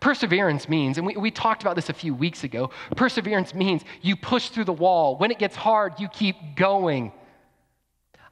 [0.00, 4.16] Perseverance means, and we, we talked about this a few weeks ago, perseverance means you
[4.16, 5.16] push through the wall.
[5.16, 7.12] When it gets hard, you keep going.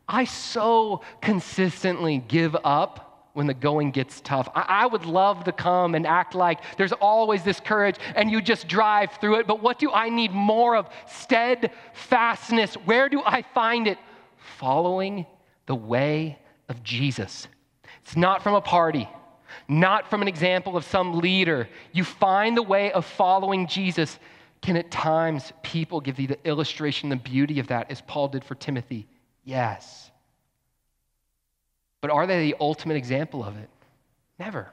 [0.08, 4.48] I so consistently give up when the going gets tough.
[4.54, 8.40] I, I, would love to come and act like there's always this courage and you
[8.40, 9.46] just drive through it.
[9.46, 10.88] But what do I need more of?
[11.06, 12.76] Steadfastness.
[12.86, 13.98] Where do I find it?
[14.56, 15.26] Following
[15.66, 16.38] the way
[16.70, 17.46] of Jesus.
[18.02, 19.06] It's not from a party,
[19.68, 21.68] not from an example of some leader.
[21.92, 24.18] You find the way of following Jesus.
[24.62, 28.44] Can at times people give you the illustration, the beauty of that, as Paul did
[28.44, 29.06] for Timothy?
[29.44, 30.10] Yes.
[32.00, 33.68] But are they the ultimate example of it?
[34.38, 34.72] Never.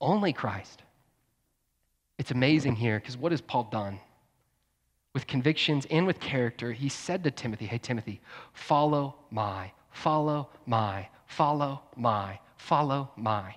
[0.00, 0.82] Only Christ.
[2.18, 3.98] It's amazing here because what has Paul done?
[5.14, 8.20] With convictions and with character, he said to Timothy, Hey, Timothy,
[8.52, 13.56] follow my, follow my, follow my, follow my.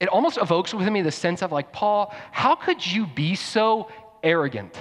[0.00, 3.88] It almost evokes within me the sense of like, Paul, how could you be so
[4.22, 4.76] arrogant?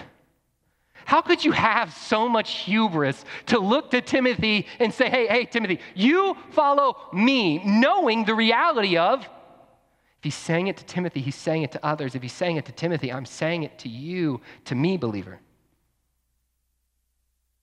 [1.05, 5.45] How could you have so much hubris to look to Timothy and say, hey, hey,
[5.45, 11.35] Timothy, you follow me, knowing the reality of, if he's saying it to Timothy, he's
[11.35, 12.15] saying it to others.
[12.15, 15.39] If he's saying it to Timothy, I'm saying it to you, to me, believer.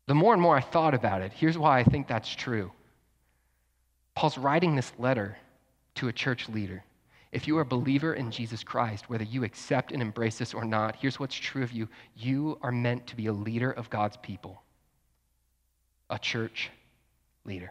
[0.07, 2.73] The more and more I thought about it, here's why I think that's true.
[4.19, 5.39] Paul's writing this letter
[5.95, 6.83] to a church leader.
[7.31, 10.65] If you are a believer in Jesus Christ, whether you accept and embrace this or
[10.65, 14.17] not, here's what's true of you you are meant to be a leader of God's
[14.17, 14.61] people,
[16.11, 16.69] a church
[17.45, 17.71] leader.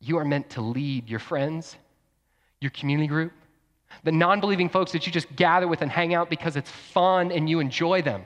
[0.00, 1.76] You are meant to lead your friends,
[2.58, 3.32] your community group,
[4.02, 7.32] the non believing folks that you just gather with and hang out because it's fun
[7.32, 8.24] and you enjoy them,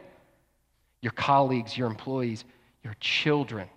[1.01, 2.45] your colleagues, your employees,
[2.85, 3.69] your children.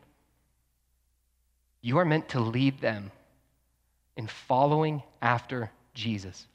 [1.85, 3.11] You are meant to lead them
[4.17, 6.47] in following after Jesus.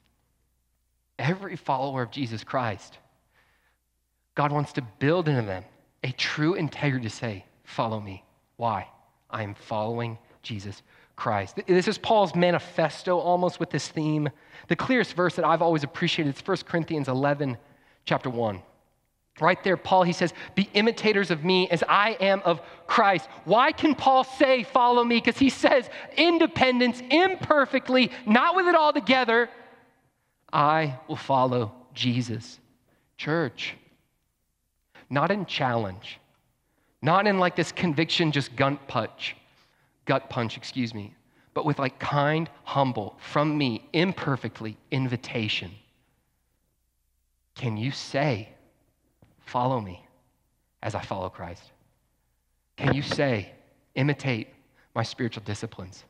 [1.17, 2.97] Every follower of Jesus Christ,
[4.35, 5.63] God wants to build into them
[6.03, 8.25] a true integrity to say, Follow me.
[8.57, 8.89] Why?
[9.29, 10.83] I am following Jesus
[11.15, 11.61] Christ.
[11.65, 14.27] This is Paul's manifesto almost with this theme.
[14.67, 17.57] The clearest verse that I've always appreciated is 1 Corinthians 11,
[18.03, 18.61] chapter 1.
[19.39, 23.27] Right there, Paul, he says, Be imitators of me as I am of Christ.
[23.45, 25.15] Why can Paul say, Follow me?
[25.15, 29.49] Because he says, independence, imperfectly, not with it all together,
[30.51, 32.59] I will follow Jesus.
[33.17, 33.75] Church,
[35.09, 36.19] not in challenge,
[37.01, 39.35] not in like this conviction, just gut punch,
[40.05, 41.13] gut punch, excuse me,
[41.53, 45.71] but with like kind, humble, from me, imperfectly, invitation.
[47.55, 48.49] Can you say,
[49.51, 50.01] Follow me
[50.81, 51.73] as I follow Christ.
[52.77, 53.51] Can you say,
[53.95, 54.47] imitate
[54.95, 56.05] my spiritual disciplines?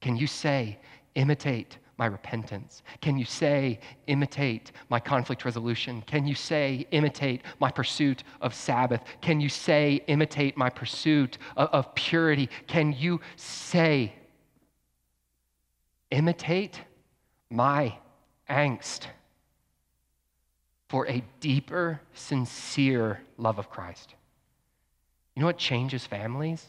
[0.00, 0.76] Can you say,
[1.14, 2.82] imitate my repentance?
[3.00, 6.02] Can you say, imitate my conflict resolution?
[6.02, 9.02] Can you say, imitate my pursuit of Sabbath?
[9.20, 12.48] Can you say, imitate my pursuit of, of purity?
[12.66, 14.12] Can you say,
[16.10, 16.80] imitate
[17.50, 17.96] my
[18.48, 19.02] angst?
[20.90, 24.12] For a deeper, sincere love of Christ.
[25.36, 26.66] You know what changes families?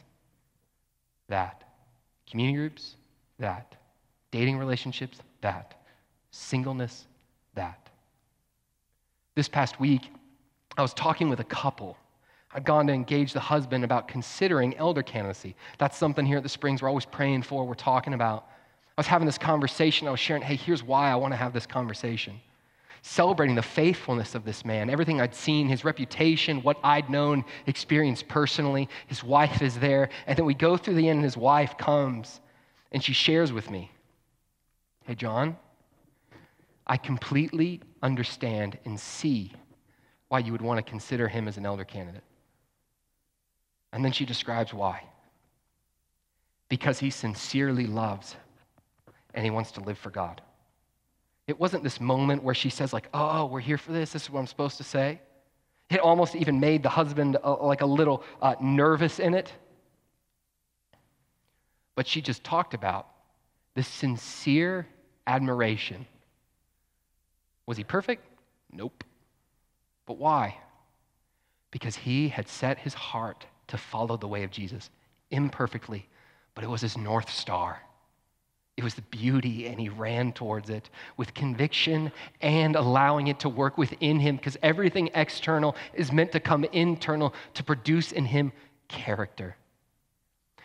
[1.27, 1.63] That.
[2.29, 2.97] Community groups?
[3.39, 3.75] That.
[4.29, 5.17] Dating relationships?
[5.41, 5.73] That.
[6.29, 7.07] Singleness?
[7.55, 7.89] That.
[9.33, 10.03] This past week,
[10.77, 11.97] I was talking with a couple.
[12.53, 15.55] I'd gone to engage the husband about considering elder candidacy.
[15.79, 18.45] That's something here at the Springs we're always praying for, we're talking about.
[18.95, 20.07] I was having this conversation.
[20.07, 22.39] I was sharing, hey, here's why I want to have this conversation.
[23.01, 28.27] Celebrating the faithfulness of this man, everything I'd seen, his reputation, what I'd known, experienced
[28.27, 28.89] personally.
[29.07, 30.09] His wife is there.
[30.27, 32.41] And then we go through the end, and his wife comes
[32.91, 33.91] and she shares with me
[35.05, 35.57] Hey, John,
[36.85, 39.51] I completely understand and see
[40.27, 42.23] why you would want to consider him as an elder candidate.
[43.91, 45.03] And then she describes why.
[46.69, 48.35] Because he sincerely loves
[49.33, 50.41] and he wants to live for God.
[51.51, 54.13] It wasn't this moment where she says, like, oh, we're here for this.
[54.13, 55.19] This is what I'm supposed to say.
[55.89, 59.51] It almost even made the husband uh, like a little uh, nervous in it.
[61.93, 63.05] But she just talked about
[63.75, 64.87] this sincere
[65.27, 66.05] admiration.
[67.65, 68.25] Was he perfect?
[68.71, 69.03] Nope.
[70.05, 70.55] But why?
[71.69, 74.89] Because he had set his heart to follow the way of Jesus
[75.31, 76.07] imperfectly,
[76.55, 77.81] but it was his North Star.
[78.81, 83.49] It was the beauty, and he ran towards it with conviction and allowing it to
[83.49, 88.51] work within him because everything external is meant to come internal to produce in him
[88.87, 89.55] character.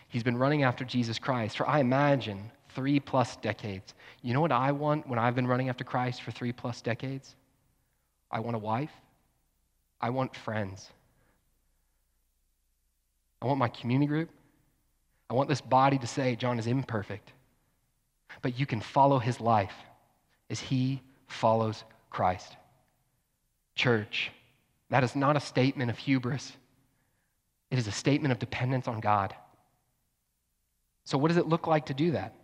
[0.08, 3.92] He's been running after Jesus Christ for, I imagine, three plus decades.
[4.22, 7.36] You know what I want when I've been running after Christ for three plus decades?
[8.30, 8.92] I want a wife.
[10.00, 10.88] I want friends.
[13.42, 14.30] I want my community group.
[15.28, 17.34] I want this body to say John is imperfect.
[18.42, 19.74] But you can follow his life
[20.50, 22.56] as he follows Christ.
[23.74, 24.30] Church,
[24.90, 26.52] that is not a statement of hubris,
[27.70, 29.34] it is a statement of dependence on God.
[31.04, 32.34] So, what does it look like to do that?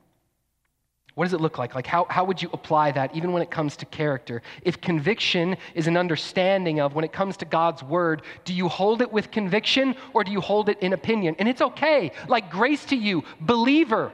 [1.15, 1.75] What does it look like?
[1.75, 4.41] Like, how, how would you apply that even when it comes to character?
[4.63, 9.03] If conviction is an understanding of when it comes to God's word, do you hold
[9.03, 11.37] it with conviction or do you hold it in opinion?
[11.39, 12.13] And it's okay.
[12.29, 14.11] Like, grace to you, believer.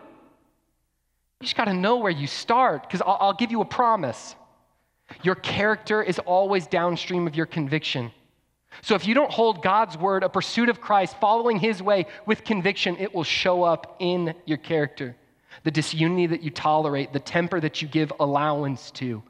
[1.41, 4.35] You just got to know where you start because I'll, I'll give you a promise.
[5.23, 8.11] Your character is always downstream of your conviction.
[8.83, 12.45] So if you don't hold God's word, a pursuit of Christ, following his way with
[12.45, 15.17] conviction, it will show up in your character
[15.65, 19.23] the disunity that you tolerate, the temper that you give allowance to,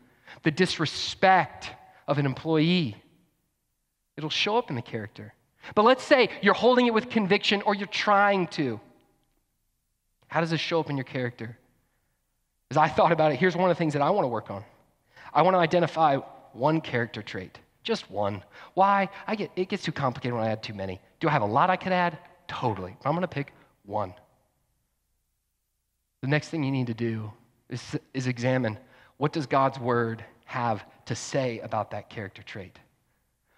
[0.42, 1.70] the disrespect
[2.06, 2.96] of an employee.
[4.16, 5.32] It'll show up in the character.
[5.74, 8.80] But let's say you're holding it with conviction or you're trying to.
[10.26, 11.56] How does this show up in your character?
[12.70, 14.50] As I thought about it, here's one of the things that I want to work
[14.50, 14.64] on.
[15.32, 16.16] I want to identify
[16.52, 18.42] one character trait, just one.
[18.74, 19.08] Why?
[19.26, 21.00] I get, it gets too complicated when I add too many.
[21.20, 22.18] Do I have a lot I could add?
[22.46, 22.96] Totally.
[23.02, 23.52] But I'm going to pick
[23.84, 24.14] one.
[26.20, 27.32] The next thing you need to do
[27.68, 28.78] is, is examine
[29.18, 32.78] what does God's word have to say about that character trait?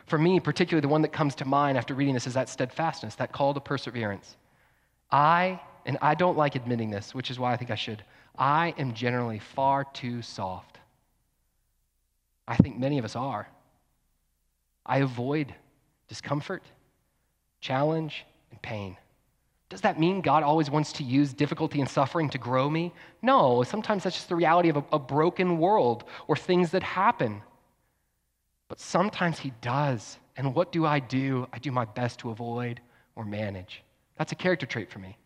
[0.07, 3.15] For me, particularly the one that comes to mind after reading this is that steadfastness,
[3.17, 4.37] that call to perseverance.
[5.11, 8.03] I, and I don't like admitting this, which is why I think I should,
[8.39, 10.79] I am generally far too soft.
[12.49, 13.49] I think many of us are.
[14.85, 15.55] I avoid
[16.09, 16.63] discomfort,
[17.61, 18.97] challenge, and pain.
[19.69, 22.93] Does that mean God always wants to use difficulty and suffering to grow me?
[23.23, 27.41] No, sometimes that's just the reality of a, a, broken world or things that happen.
[28.69, 30.19] But sometimes He does.
[30.37, 31.47] And what do I do?
[31.53, 32.81] I do my best to avoid
[33.15, 33.85] or manage.
[34.17, 35.17] That's a character trait for me.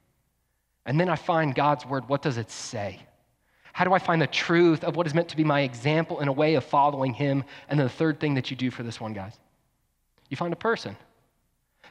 [0.86, 2.08] And then I find God's word.
[2.08, 3.00] What does it say?
[3.72, 6.28] How do I find the truth of what is meant to be my example in
[6.28, 7.42] a way of following Him?
[7.68, 9.36] And then the third thing that you do for this one, guys,
[10.28, 10.96] you find a person.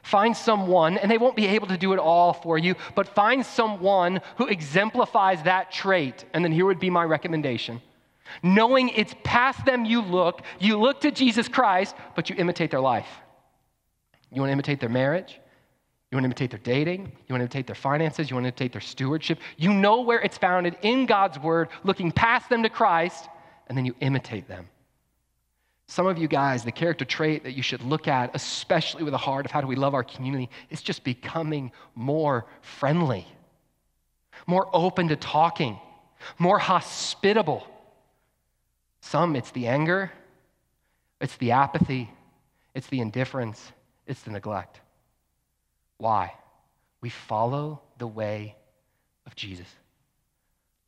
[0.02, 3.44] Find someone, and they won't be able to do it all for you, but find
[3.44, 6.24] someone who exemplifies that trait.
[6.32, 7.80] And then here would be my recommendation.
[8.42, 12.80] Knowing it's past them you look, you look to Jesus Christ, but you imitate their
[12.80, 13.08] life.
[14.32, 15.40] You want to imitate their marriage?
[16.14, 17.00] You want to imitate their dating?
[17.00, 18.30] You want to imitate their finances?
[18.30, 19.40] You want to imitate their stewardship?
[19.56, 23.28] You know where it's founded in God's word, looking past them to Christ,
[23.66, 24.68] and then you imitate them.
[25.88, 29.18] Some of you guys, the character trait that you should look at, especially with the
[29.18, 33.26] heart of how do we love our community, is just becoming more friendly,
[34.46, 35.80] more open to talking,
[36.38, 37.66] more hospitable.
[39.00, 40.12] Some, it's the anger,
[41.20, 42.08] it's the apathy,
[42.72, 43.72] it's the indifference,
[44.06, 44.80] it's the neglect.
[45.98, 46.32] Why?
[47.00, 48.56] We follow the way
[49.26, 49.68] of Jesus.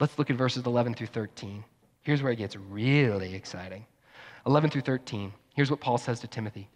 [0.00, 1.64] Let's look at verses 11 through 13.
[2.02, 3.84] Here's where it gets really exciting.
[4.46, 5.32] 11 through 13.
[5.54, 6.68] Here's what Paul says to Timothy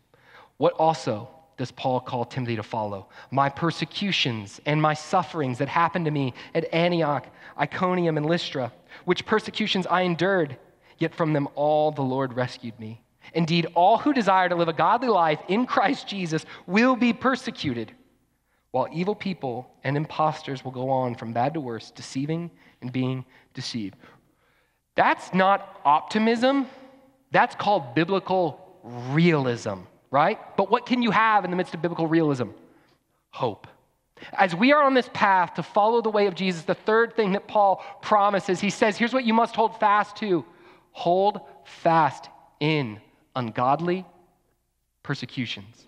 [0.56, 3.08] What also does Paul call Timothy to follow?
[3.30, 7.26] My persecutions and my sufferings that happened to me at Antioch,
[7.58, 8.72] Iconium, and Lystra,
[9.04, 10.56] which persecutions I endured,
[10.98, 13.02] yet from them all the Lord rescued me.
[13.34, 17.92] Indeed, all who desire to live a godly life in Christ Jesus will be persecuted,
[18.70, 22.50] while evil people and impostors will go on from bad to worse, deceiving
[22.80, 23.96] and being deceived.
[24.94, 26.66] That's not optimism.
[27.32, 30.38] That's called biblical realism, right?
[30.56, 32.48] But what can you have in the midst of biblical realism?
[33.30, 33.66] Hope.
[34.32, 37.32] As we are on this path to follow the way of Jesus, the third thing
[37.32, 40.44] that Paul promises, he says, here's what you must hold fast to
[40.92, 43.00] hold fast in
[43.34, 44.04] ungodly
[45.02, 45.86] persecutions.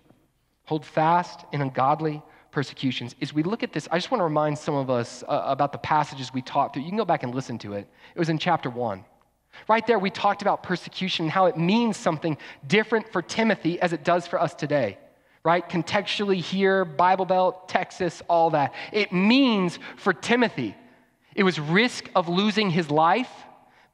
[0.65, 2.23] Hold fast in ungodly
[2.53, 3.15] persecutions.
[3.19, 5.71] is we look at this, I just want to remind some of us uh, about
[5.71, 6.83] the passages we talked through.
[6.83, 7.87] You can go back and listen to it.
[8.15, 9.03] It was in chapter one.
[9.67, 13.93] Right there, we talked about persecution and how it means something different for Timothy as
[13.93, 14.97] it does for us today.
[15.43, 15.67] Right?
[15.67, 18.73] Contextually, here, Bible Belt, Texas, all that.
[18.93, 20.75] It means for Timothy,
[21.35, 23.31] it was risk of losing his life,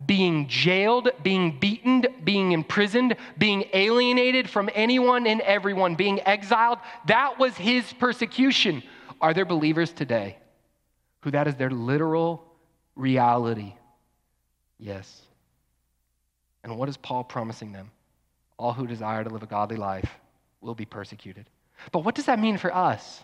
[0.06, 6.80] being jailed, being beaten, being imprisoned, being alienated from anyone and everyone, being exiled.
[7.08, 8.82] That was his persecution.
[9.20, 10.38] Are there believers today
[11.22, 12.46] who that is their literal
[12.96, 13.74] reality?
[14.78, 15.22] Yes.
[16.64, 17.92] And what is Paul promising them?
[18.58, 20.10] All who desire to live a godly life
[20.62, 21.46] will be persecuted.
[21.92, 23.22] But what does that mean for us?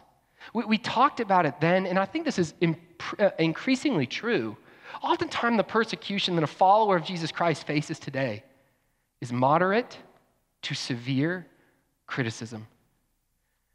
[0.53, 2.79] We, we talked about it then, and I think this is imp-
[3.19, 4.57] uh, increasingly true.
[5.01, 8.43] Oftentimes, the persecution that a follower of Jesus Christ faces today
[9.21, 9.97] is moderate
[10.63, 11.45] to severe
[12.07, 12.67] criticism.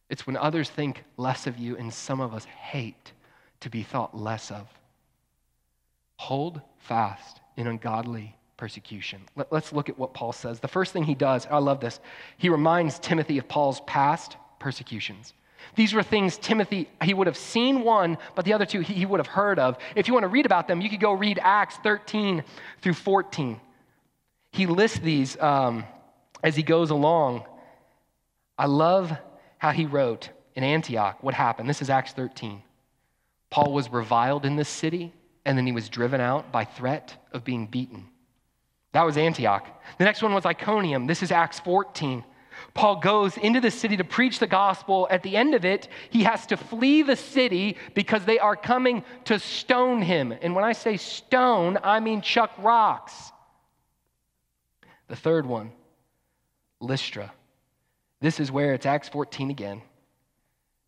[0.09, 3.13] It's when others think less of you, and some of us hate
[3.61, 4.67] to be thought less of.
[6.17, 9.23] Hold fast in ungodly persecution.
[9.37, 10.61] Let, us look at what Paul says.
[10.61, 12.01] The first thing he does, I love this,
[12.37, 15.33] he reminds Timothy of Paul's past persecutions.
[15.75, 19.21] These were things Timothy, he would have seen one, but the other two he, would
[19.21, 19.79] have heard of.
[19.95, 22.45] If you want to read about them, you could go read Acts 13
[22.83, 23.61] through 14.
[24.53, 25.85] He lists these um,
[26.43, 27.45] as he goes along.
[28.59, 29.13] I love
[29.59, 31.69] how he wrote in Antioch what happened.
[31.69, 32.63] This is Acts 13.
[33.51, 35.13] Paul was reviled in this city,
[35.45, 38.07] and then he was driven out by threat of being beaten.
[38.93, 39.67] That was Antioch.
[39.99, 41.07] The next one was Iconium.
[41.07, 42.25] This is Acts 14.
[42.75, 45.07] Paul goes into the city to preach the gospel.
[45.11, 49.05] At the end of it, he has to flee the city because they are coming
[49.25, 50.33] to stone him.
[50.43, 53.33] And when I say stone, I mean chuck rocks.
[55.09, 55.73] The third one,
[56.81, 57.33] Lystra.
[58.21, 59.83] This is where it's Acts 14 again.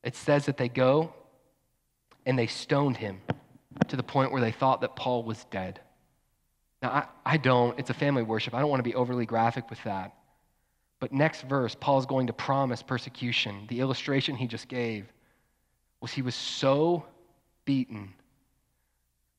[0.03, 1.13] It says that they go
[2.27, 3.21] and they stoned him
[3.89, 5.81] to the point where they thought that Paul was dead.
[6.83, 8.55] Now, I, I don't, it's a family worship.
[8.55, 10.15] I don't want to be overly graphic with that.
[11.03, 13.67] But next verse, Paul's going to promise persecution.
[13.67, 15.13] The illustration he just gave
[16.01, 17.05] was he was so
[17.65, 18.15] beaten,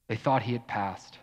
[0.09, 1.19] they thought he had passed.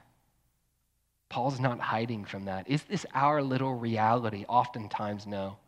[1.28, 2.70] Paul's not hiding from that.
[2.70, 4.46] Is this our little reality?
[4.48, 5.58] Oftentimes, no.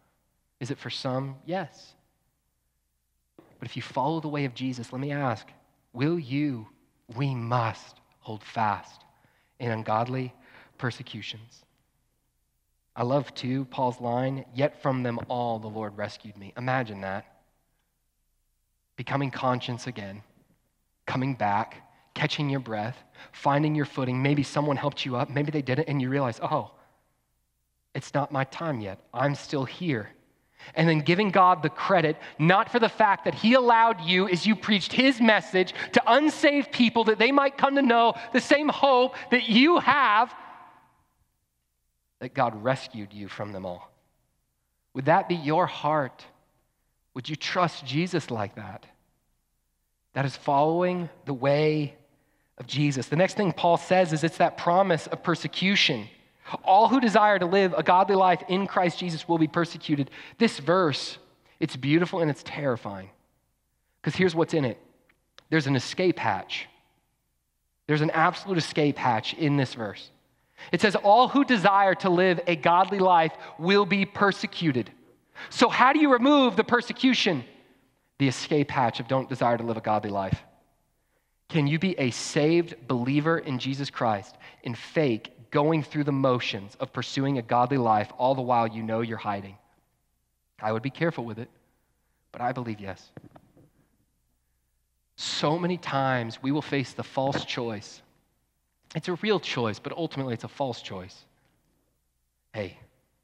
[0.59, 1.37] Is it for some?
[1.45, 1.93] Yes.
[3.59, 5.47] But if you follow the way of Jesus, let me ask
[5.93, 6.67] will you,
[7.15, 9.03] we must hold fast
[9.61, 10.33] in ungodly
[10.79, 11.62] persecutions.
[12.95, 16.53] I love too Paul's line, yet from them all the Lord rescued me.
[16.57, 17.25] Imagine that.
[18.97, 20.23] Becoming conscious again,
[21.07, 22.99] coming back, catching your breath,
[23.33, 24.23] finding your footing.
[24.23, 26.73] Maybe someone helped you up, maybe they didn't, and you realize, oh,
[27.95, 28.99] it's not my time yet.
[29.13, 30.11] I'm still here.
[30.75, 34.47] And then giving God the credit, not for the fact that He allowed you as
[34.47, 38.69] you preached His message to unsaved people that they might come to know the same
[38.69, 40.33] hope that you have,
[42.23, 43.91] that God rescued you from them all?
[44.95, 46.25] Would that be your heart?
[47.15, 48.87] Would you trust Jesus like that?
[50.13, 51.97] That is following the way
[52.59, 53.09] of Jesus.
[53.09, 56.07] The next thing Paul says is it's that promise of persecution.
[56.63, 60.09] All who desire to live a godly life in Christ Jesus will be persecuted.
[60.39, 61.19] This verse,
[61.59, 63.11] it's beautiful and it's terrifying.
[64.01, 64.79] Because here's what's in it
[65.51, 66.69] there's an escape hatch.
[67.89, 70.09] There's an absolute escape hatch in this verse.
[70.71, 74.91] It says, All who desire to live a godly life will be persecuted.
[75.51, 77.45] So, how do you remove the persecution?
[78.19, 80.43] The escape hatch of don't desire to live a godly life.
[81.49, 86.77] Can you be a saved believer in Jesus Christ and fake going through the motions
[86.81, 89.57] of pursuing a godly life all the while you know you're hiding?
[90.61, 91.51] I would be careful with it,
[92.31, 93.11] but I believe yes.
[95.17, 98.02] So many times we will face the false choice
[98.95, 101.17] it's a real choice, but ultimately it's a false choice.
[102.53, 102.79] Hey,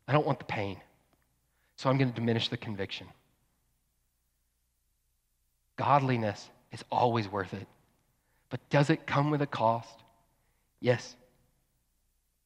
[0.06, 0.80] I don't want the pain,
[1.76, 3.06] so I'm going to diminish the conviction.
[5.76, 7.66] Godliness is always worth it,
[8.50, 10.02] but does it come with a cost?
[10.80, 11.14] Yes.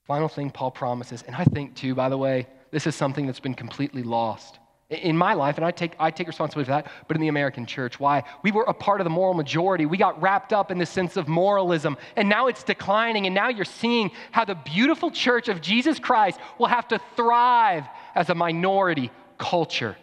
[0.05, 3.41] Final thing Paul promises, and I think too, by the way, this is something that's
[3.41, 4.59] been completely lost
[4.93, 7.67] in my life, and I take, I take responsibility for that, but in the American
[7.67, 7.99] church.
[7.99, 8.25] Why?
[8.43, 9.87] We were a part of the moral majority.
[9.87, 13.49] We got wrapped up in the sense of moralism, and now it's declining, and now
[13.49, 17.85] you're seeing how the beautiful church of Jesus Christ will have to thrive
[18.15, 19.97] as a minority culture.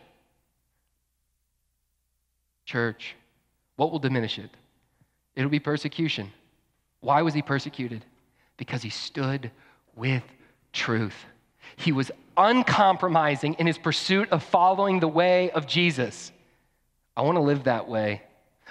[2.66, 3.16] Church,
[3.76, 4.50] what will diminish it?
[5.36, 6.32] It'll be persecution.
[7.02, 8.04] Why was he persecuted?
[8.58, 9.52] Because he stood
[9.96, 10.24] with
[10.74, 11.16] truth.
[11.78, 16.32] He was uncompromising in his pursuit of following the way of Jesus.
[17.16, 18.24] I want to live that way.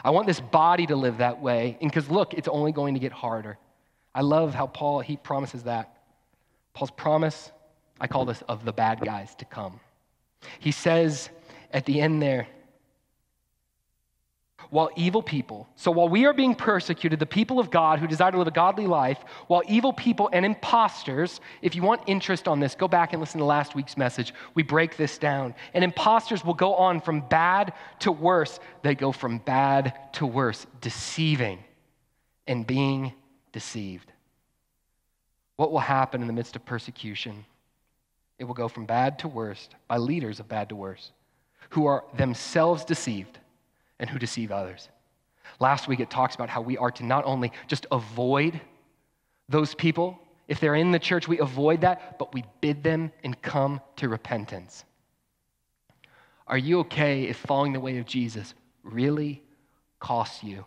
[0.02, 1.76] I want this body to live that way.
[1.80, 3.58] And because look, it's only going to get harder.
[4.14, 5.98] I love how Paul he promises that.
[6.72, 7.52] Paul's promise,
[8.00, 9.80] I call this of the bad guys to come.
[10.60, 11.28] He says
[11.72, 12.46] at the end there,
[14.70, 18.30] while evil people, so while we are being persecuted, the people of God who desire
[18.30, 22.60] to live a godly life, while evil people and imposters, if you want interest on
[22.60, 24.34] this, go back and listen to last week's message.
[24.54, 25.54] We break this down.
[25.72, 28.60] And imposters will go on from bad to worse.
[28.82, 31.64] They go from bad to worse, deceiving
[32.46, 33.12] and being
[33.52, 34.12] deceived.
[35.56, 37.44] What will happen in the midst of persecution?
[38.38, 41.10] It will go from bad to worst by leaders of bad to worse
[41.70, 43.38] who are themselves deceived
[43.98, 44.88] and who deceive others.
[45.60, 48.60] Last week it talks about how we are to not only just avoid
[49.48, 53.40] those people, if they're in the church, we avoid that, but we bid them and
[53.42, 54.84] come to repentance.
[56.46, 59.42] Are you okay if following the way of Jesus really
[60.00, 60.64] costs you?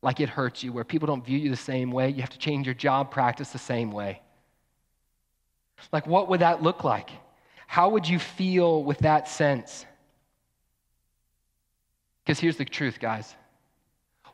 [0.00, 2.38] Like it hurts you, where people don't view you the same way, you have to
[2.38, 4.22] change your job practice the same way.
[5.92, 7.10] Like, what would that look like?
[7.66, 9.84] How would you feel with that sense?
[12.26, 13.36] Because here's the truth, guys.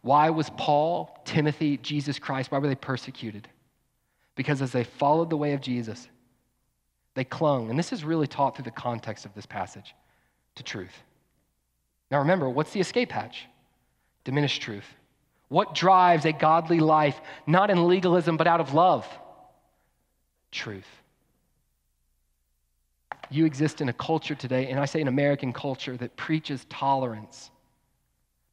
[0.00, 3.46] Why was Paul, Timothy, Jesus Christ, why were they persecuted?
[4.34, 6.08] Because as they followed the way of Jesus,
[7.14, 9.94] they clung, and this is really taught through the context of this passage,
[10.54, 10.94] to truth.
[12.10, 13.46] Now remember, what's the escape hatch?
[14.24, 14.86] Diminished truth.
[15.48, 19.06] What drives a godly life, not in legalism, but out of love?
[20.50, 20.88] Truth.
[23.30, 27.50] You exist in a culture today, and I say an American culture, that preaches tolerance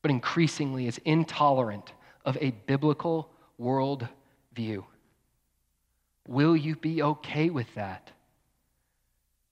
[0.01, 1.93] but increasingly is intolerant
[2.25, 4.07] of a biblical world
[4.53, 4.85] view.
[6.27, 8.11] Will you be okay with that?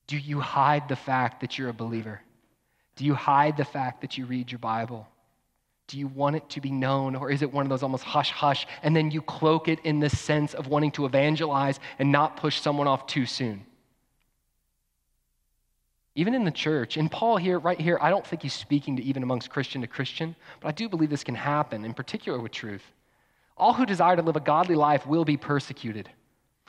[0.06, 2.22] Do you hide the fact that you're a believer?
[2.96, 5.08] Do you hide the fact that you read your Bible?
[5.88, 8.32] Do you want it to be known, or is it one of those almost hush
[8.32, 12.38] hush, and then you cloak it in the sense of wanting to evangelize and not
[12.38, 13.66] push someone off too soon?
[16.18, 16.98] Even in the church.
[16.98, 19.88] And Paul here, right here, I don't think he's speaking to even amongst Christian to
[19.88, 22.82] Christian, but I do believe this can happen, in particular with truth.
[23.56, 26.10] All who desire to live a godly life will be persecuted.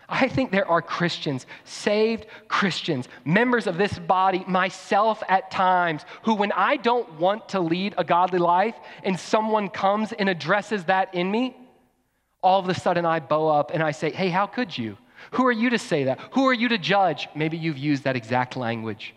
[0.07, 6.35] I think there are Christians, saved Christians, members of this body, myself at times, who,
[6.35, 11.15] when I don't want to lead a godly life and someone comes and addresses that
[11.15, 11.57] in me,
[12.43, 14.99] all of a sudden I bow up and I say, Hey, how could you?
[15.33, 16.21] Who are you to say that?
[16.33, 17.29] Who are you to judge?
[17.35, 19.15] Maybe you've used that exact language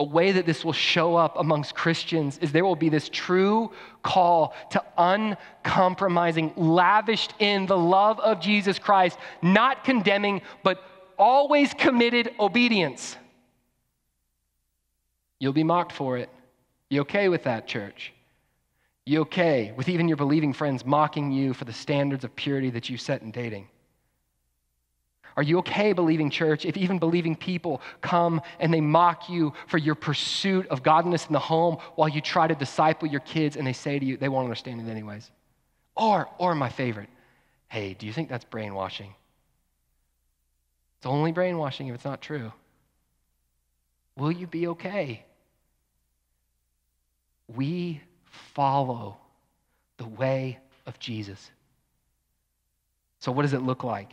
[0.00, 3.70] a way that this will show up amongst Christians is there will be this true
[4.02, 10.82] call to uncompromising, lavished in the love of Jesus Christ, not condemning, but
[11.18, 13.14] always committed obedience.
[15.38, 16.30] You'll be mocked for it.
[16.88, 18.14] You okay with that, church?
[19.04, 22.88] You okay with even your believing friends mocking you for the standards of purity that
[22.88, 23.68] you set in dating?
[25.36, 29.78] Are you okay believing church if even believing people come and they mock you for
[29.78, 33.66] your pursuit of godliness in the home while you try to disciple your kids and
[33.66, 35.30] they say to you they won't understand it anyways?
[35.96, 37.08] Or, or my favorite,
[37.68, 39.14] hey, do you think that's brainwashing?
[40.98, 42.52] It's only brainwashing if it's not true.
[44.16, 45.24] Will you be okay?
[47.54, 49.16] We follow
[49.96, 51.50] the way of Jesus.
[53.20, 54.12] So, what does it look like?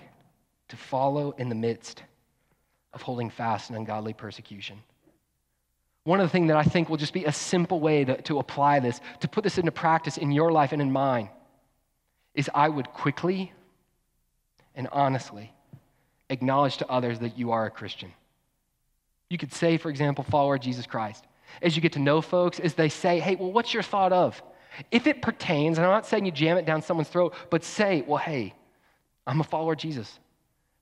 [0.69, 2.03] To follow in the midst
[2.93, 4.77] of holding fast in ungodly persecution.
[6.03, 8.39] One of the things that I think will just be a simple way to, to
[8.39, 11.29] apply this, to put this into practice in your life and in mine,
[12.33, 13.51] is I would quickly
[14.75, 15.51] and honestly
[16.29, 18.13] acknowledge to others that you are a Christian.
[19.29, 21.25] You could say, for example, follower of Jesus Christ.
[21.61, 24.41] As you get to know folks, as they say, hey, well, what's your thought of?
[24.91, 28.03] If it pertains, and I'm not saying you jam it down someone's throat, but say,
[28.05, 28.53] well, hey,
[29.25, 30.19] I'm a follower of Jesus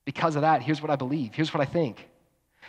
[0.06, 2.08] because of that, here's what I believe, here's what I think.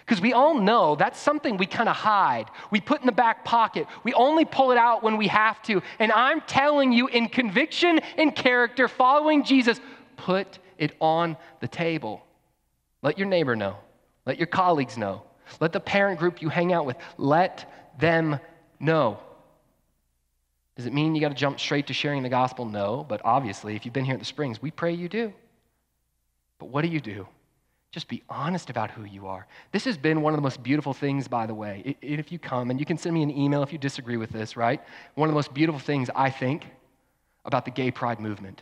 [0.05, 2.49] Because we all know that's something we kind of hide.
[2.71, 3.87] We put in the back pocket.
[4.03, 5.81] We only pull it out when we have to.
[5.99, 9.79] And I'm telling you, in conviction and character, following Jesus,
[10.15, 12.25] put it on the table.
[13.01, 13.77] Let your neighbor know.
[14.25, 15.23] Let your colleagues know.
[15.59, 18.39] Let the parent group you hang out with, let them
[18.79, 19.19] know.
[20.75, 22.65] Does it mean you got to jump straight to sharing the gospel?
[22.65, 25.33] No, but obviously, if you've been here at the Springs, we pray you do.
[26.59, 27.27] But what do you do?
[27.91, 29.47] Just be honest about who you are.
[29.71, 31.95] This has been one of the most beautiful things, by the way.
[32.01, 34.57] If you come, and you can send me an email if you disagree with this,
[34.57, 34.81] right?
[35.15, 36.65] One of the most beautiful things, I think,
[37.45, 38.61] about the gay pride movement.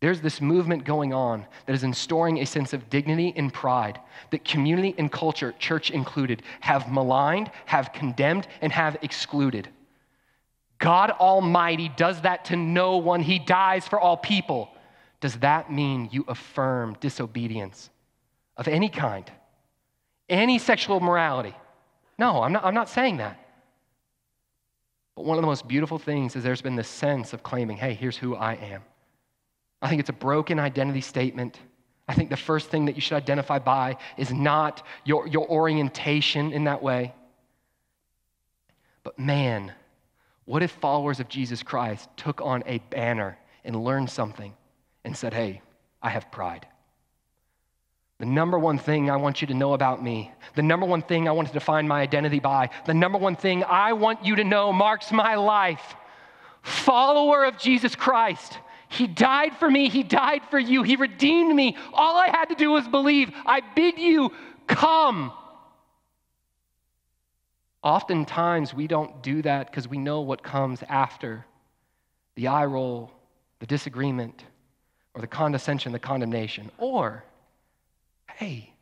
[0.00, 4.44] There's this movement going on that is installing a sense of dignity and pride that
[4.44, 9.68] community and culture, church included, have maligned, have condemned, and have excluded.
[10.78, 13.20] God Almighty does that to no one.
[13.20, 14.70] He dies for all people.
[15.20, 17.90] Does that mean you affirm disobedience
[18.56, 19.30] of any kind?
[20.28, 21.54] Any sexual morality?
[22.18, 23.38] No, I'm not, I'm not saying that.
[25.16, 27.94] But one of the most beautiful things is there's been this sense of claiming, hey,
[27.94, 28.82] here's who I am.
[29.82, 31.58] I think it's a broken identity statement.
[32.08, 36.52] I think the first thing that you should identify by is not your, your orientation
[36.52, 37.14] in that way.
[39.02, 39.72] But man,
[40.44, 44.54] what if followers of Jesus Christ took on a banner and learned something
[45.04, 45.62] and said, Hey,
[46.02, 46.66] I have pride?
[48.18, 51.26] The number one thing I want you to know about me, the number one thing
[51.26, 54.44] I want to define my identity by, the number one thing I want you to
[54.44, 55.96] know marks my life.
[56.62, 58.58] Follower of Jesus Christ.
[58.90, 59.88] He died for me.
[59.88, 60.82] He died for you.
[60.82, 61.78] He redeemed me.
[61.94, 63.30] All I had to do was believe.
[63.46, 64.32] I bid you,
[64.66, 65.32] come.
[67.82, 71.46] Oftentimes, we don't do that because we know what comes after
[72.34, 73.10] the eye roll,
[73.60, 74.44] the disagreement,
[75.20, 76.70] or the condescension, the condemnation.
[76.78, 77.22] Or,
[78.36, 78.72] hey,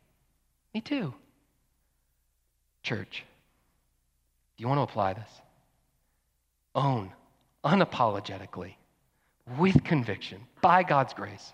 [0.73, 1.13] me too.
[2.81, 3.25] Church,
[4.55, 5.29] do you want to apply this?
[6.75, 7.11] Own
[7.65, 8.75] unapologetically,
[9.57, 11.51] with conviction, by God's grace,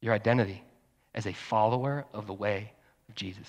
[0.00, 0.62] your identity
[1.16, 2.72] as a follower of the way
[3.08, 3.48] of Jesus.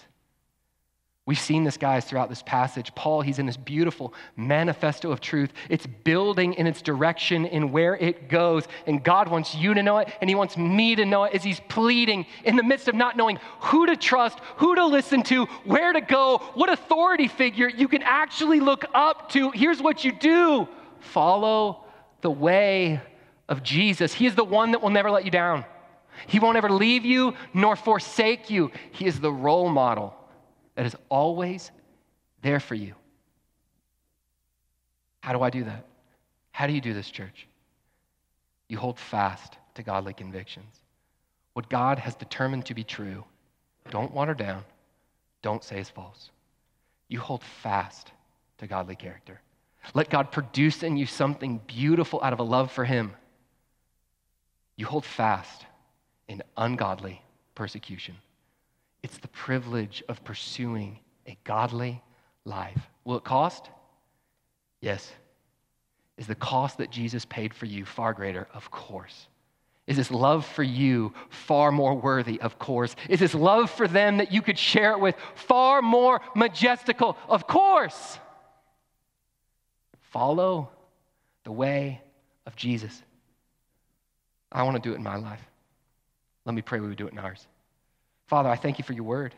[1.28, 2.96] We've seen this, guys, throughout this passage.
[2.96, 5.54] Paul, he's in this beautiful manifesto of truth.
[5.70, 8.64] It's building in its direction in where it goes.
[8.88, 11.44] And God wants you to know it, and He wants me to know it as
[11.44, 15.46] He's pleading in the midst of not knowing who to trust, who to listen to,
[15.64, 19.52] where to go, what authority figure you can actually look up to.
[19.52, 20.68] Here's what you do
[21.02, 21.86] follow
[22.22, 23.00] the way
[23.48, 24.12] of Jesus.
[24.12, 25.66] He is the one that will never let you down,
[26.26, 28.72] He won't ever leave you nor forsake you.
[28.92, 30.16] He is the role model
[30.76, 31.72] that is always
[32.42, 32.96] there for you.
[35.22, 35.86] How do I do that?
[36.52, 37.48] How do you do this, church?
[38.68, 40.76] You hold fast to godly convictions.
[41.54, 43.24] What God has determined to be true,
[43.90, 44.64] don't water down,
[45.42, 46.30] don't say is false.
[47.08, 48.12] You hold fast
[48.60, 49.42] to godly character.
[49.94, 53.14] Let God produce in you something beautiful out of a love for Him.
[54.76, 55.66] You hold fast
[56.28, 57.22] in ungodly
[57.56, 58.16] persecution.
[59.04, 62.02] It's the privilege of pursuing a godly
[62.46, 62.80] life.
[63.04, 63.70] Will it cost?
[64.80, 65.12] Yes.
[66.18, 68.48] Is the cost that Jesus paid for you far greater?
[68.54, 69.28] Of course.
[69.88, 72.40] Is his love for you far more worthy?
[72.40, 72.96] Of course.
[73.10, 77.18] Is his love for them that you could share it with far more majestical?
[77.28, 78.20] Of course.
[80.12, 80.70] Follow
[81.44, 82.02] the way
[82.46, 83.02] of Jesus.
[84.52, 85.42] I want to do it in my life.
[86.46, 87.48] Let me pray we would do it in ours.
[88.32, 89.36] Father, I thank you for your word.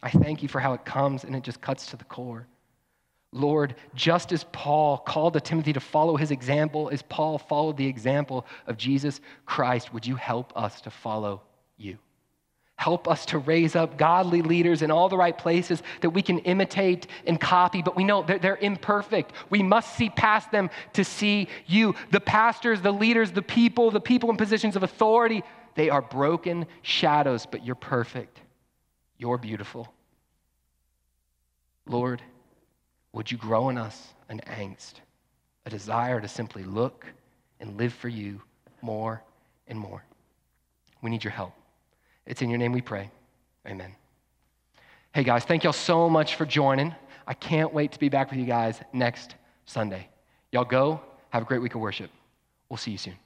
[0.00, 2.46] I thank you for how it comes and it just cuts to the core.
[3.32, 7.88] Lord, just as Paul called to Timothy to follow his example, as Paul followed the
[7.88, 11.42] example of Jesus Christ, would you help us to follow
[11.76, 11.98] you?
[12.76, 16.38] Help us to raise up godly leaders in all the right places that we can
[16.40, 19.32] imitate and copy, but we know they're, they're, imperfect.
[19.50, 21.96] We must see past them to see you.
[22.12, 25.42] The pastors, the leaders, the people, the people in positions of authority,
[25.76, 28.40] they are broken shadows, but you're perfect.
[29.18, 29.92] You're beautiful.
[31.86, 32.20] Lord,
[33.12, 34.94] would you grow in us an angst,
[35.64, 37.06] a desire to simply look
[37.60, 38.42] and live for you
[38.82, 39.22] more
[39.68, 40.02] and more?
[41.02, 41.52] We need your help.
[42.26, 43.10] It's in your name we pray.
[43.66, 43.94] Amen.
[45.14, 46.94] Hey, guys, thank y'all so much for joining.
[47.26, 50.08] I can't wait to be back with you guys next Sunday.
[50.52, 51.00] Y'all go.
[51.30, 52.10] Have a great week of worship.
[52.68, 53.25] We'll see you soon.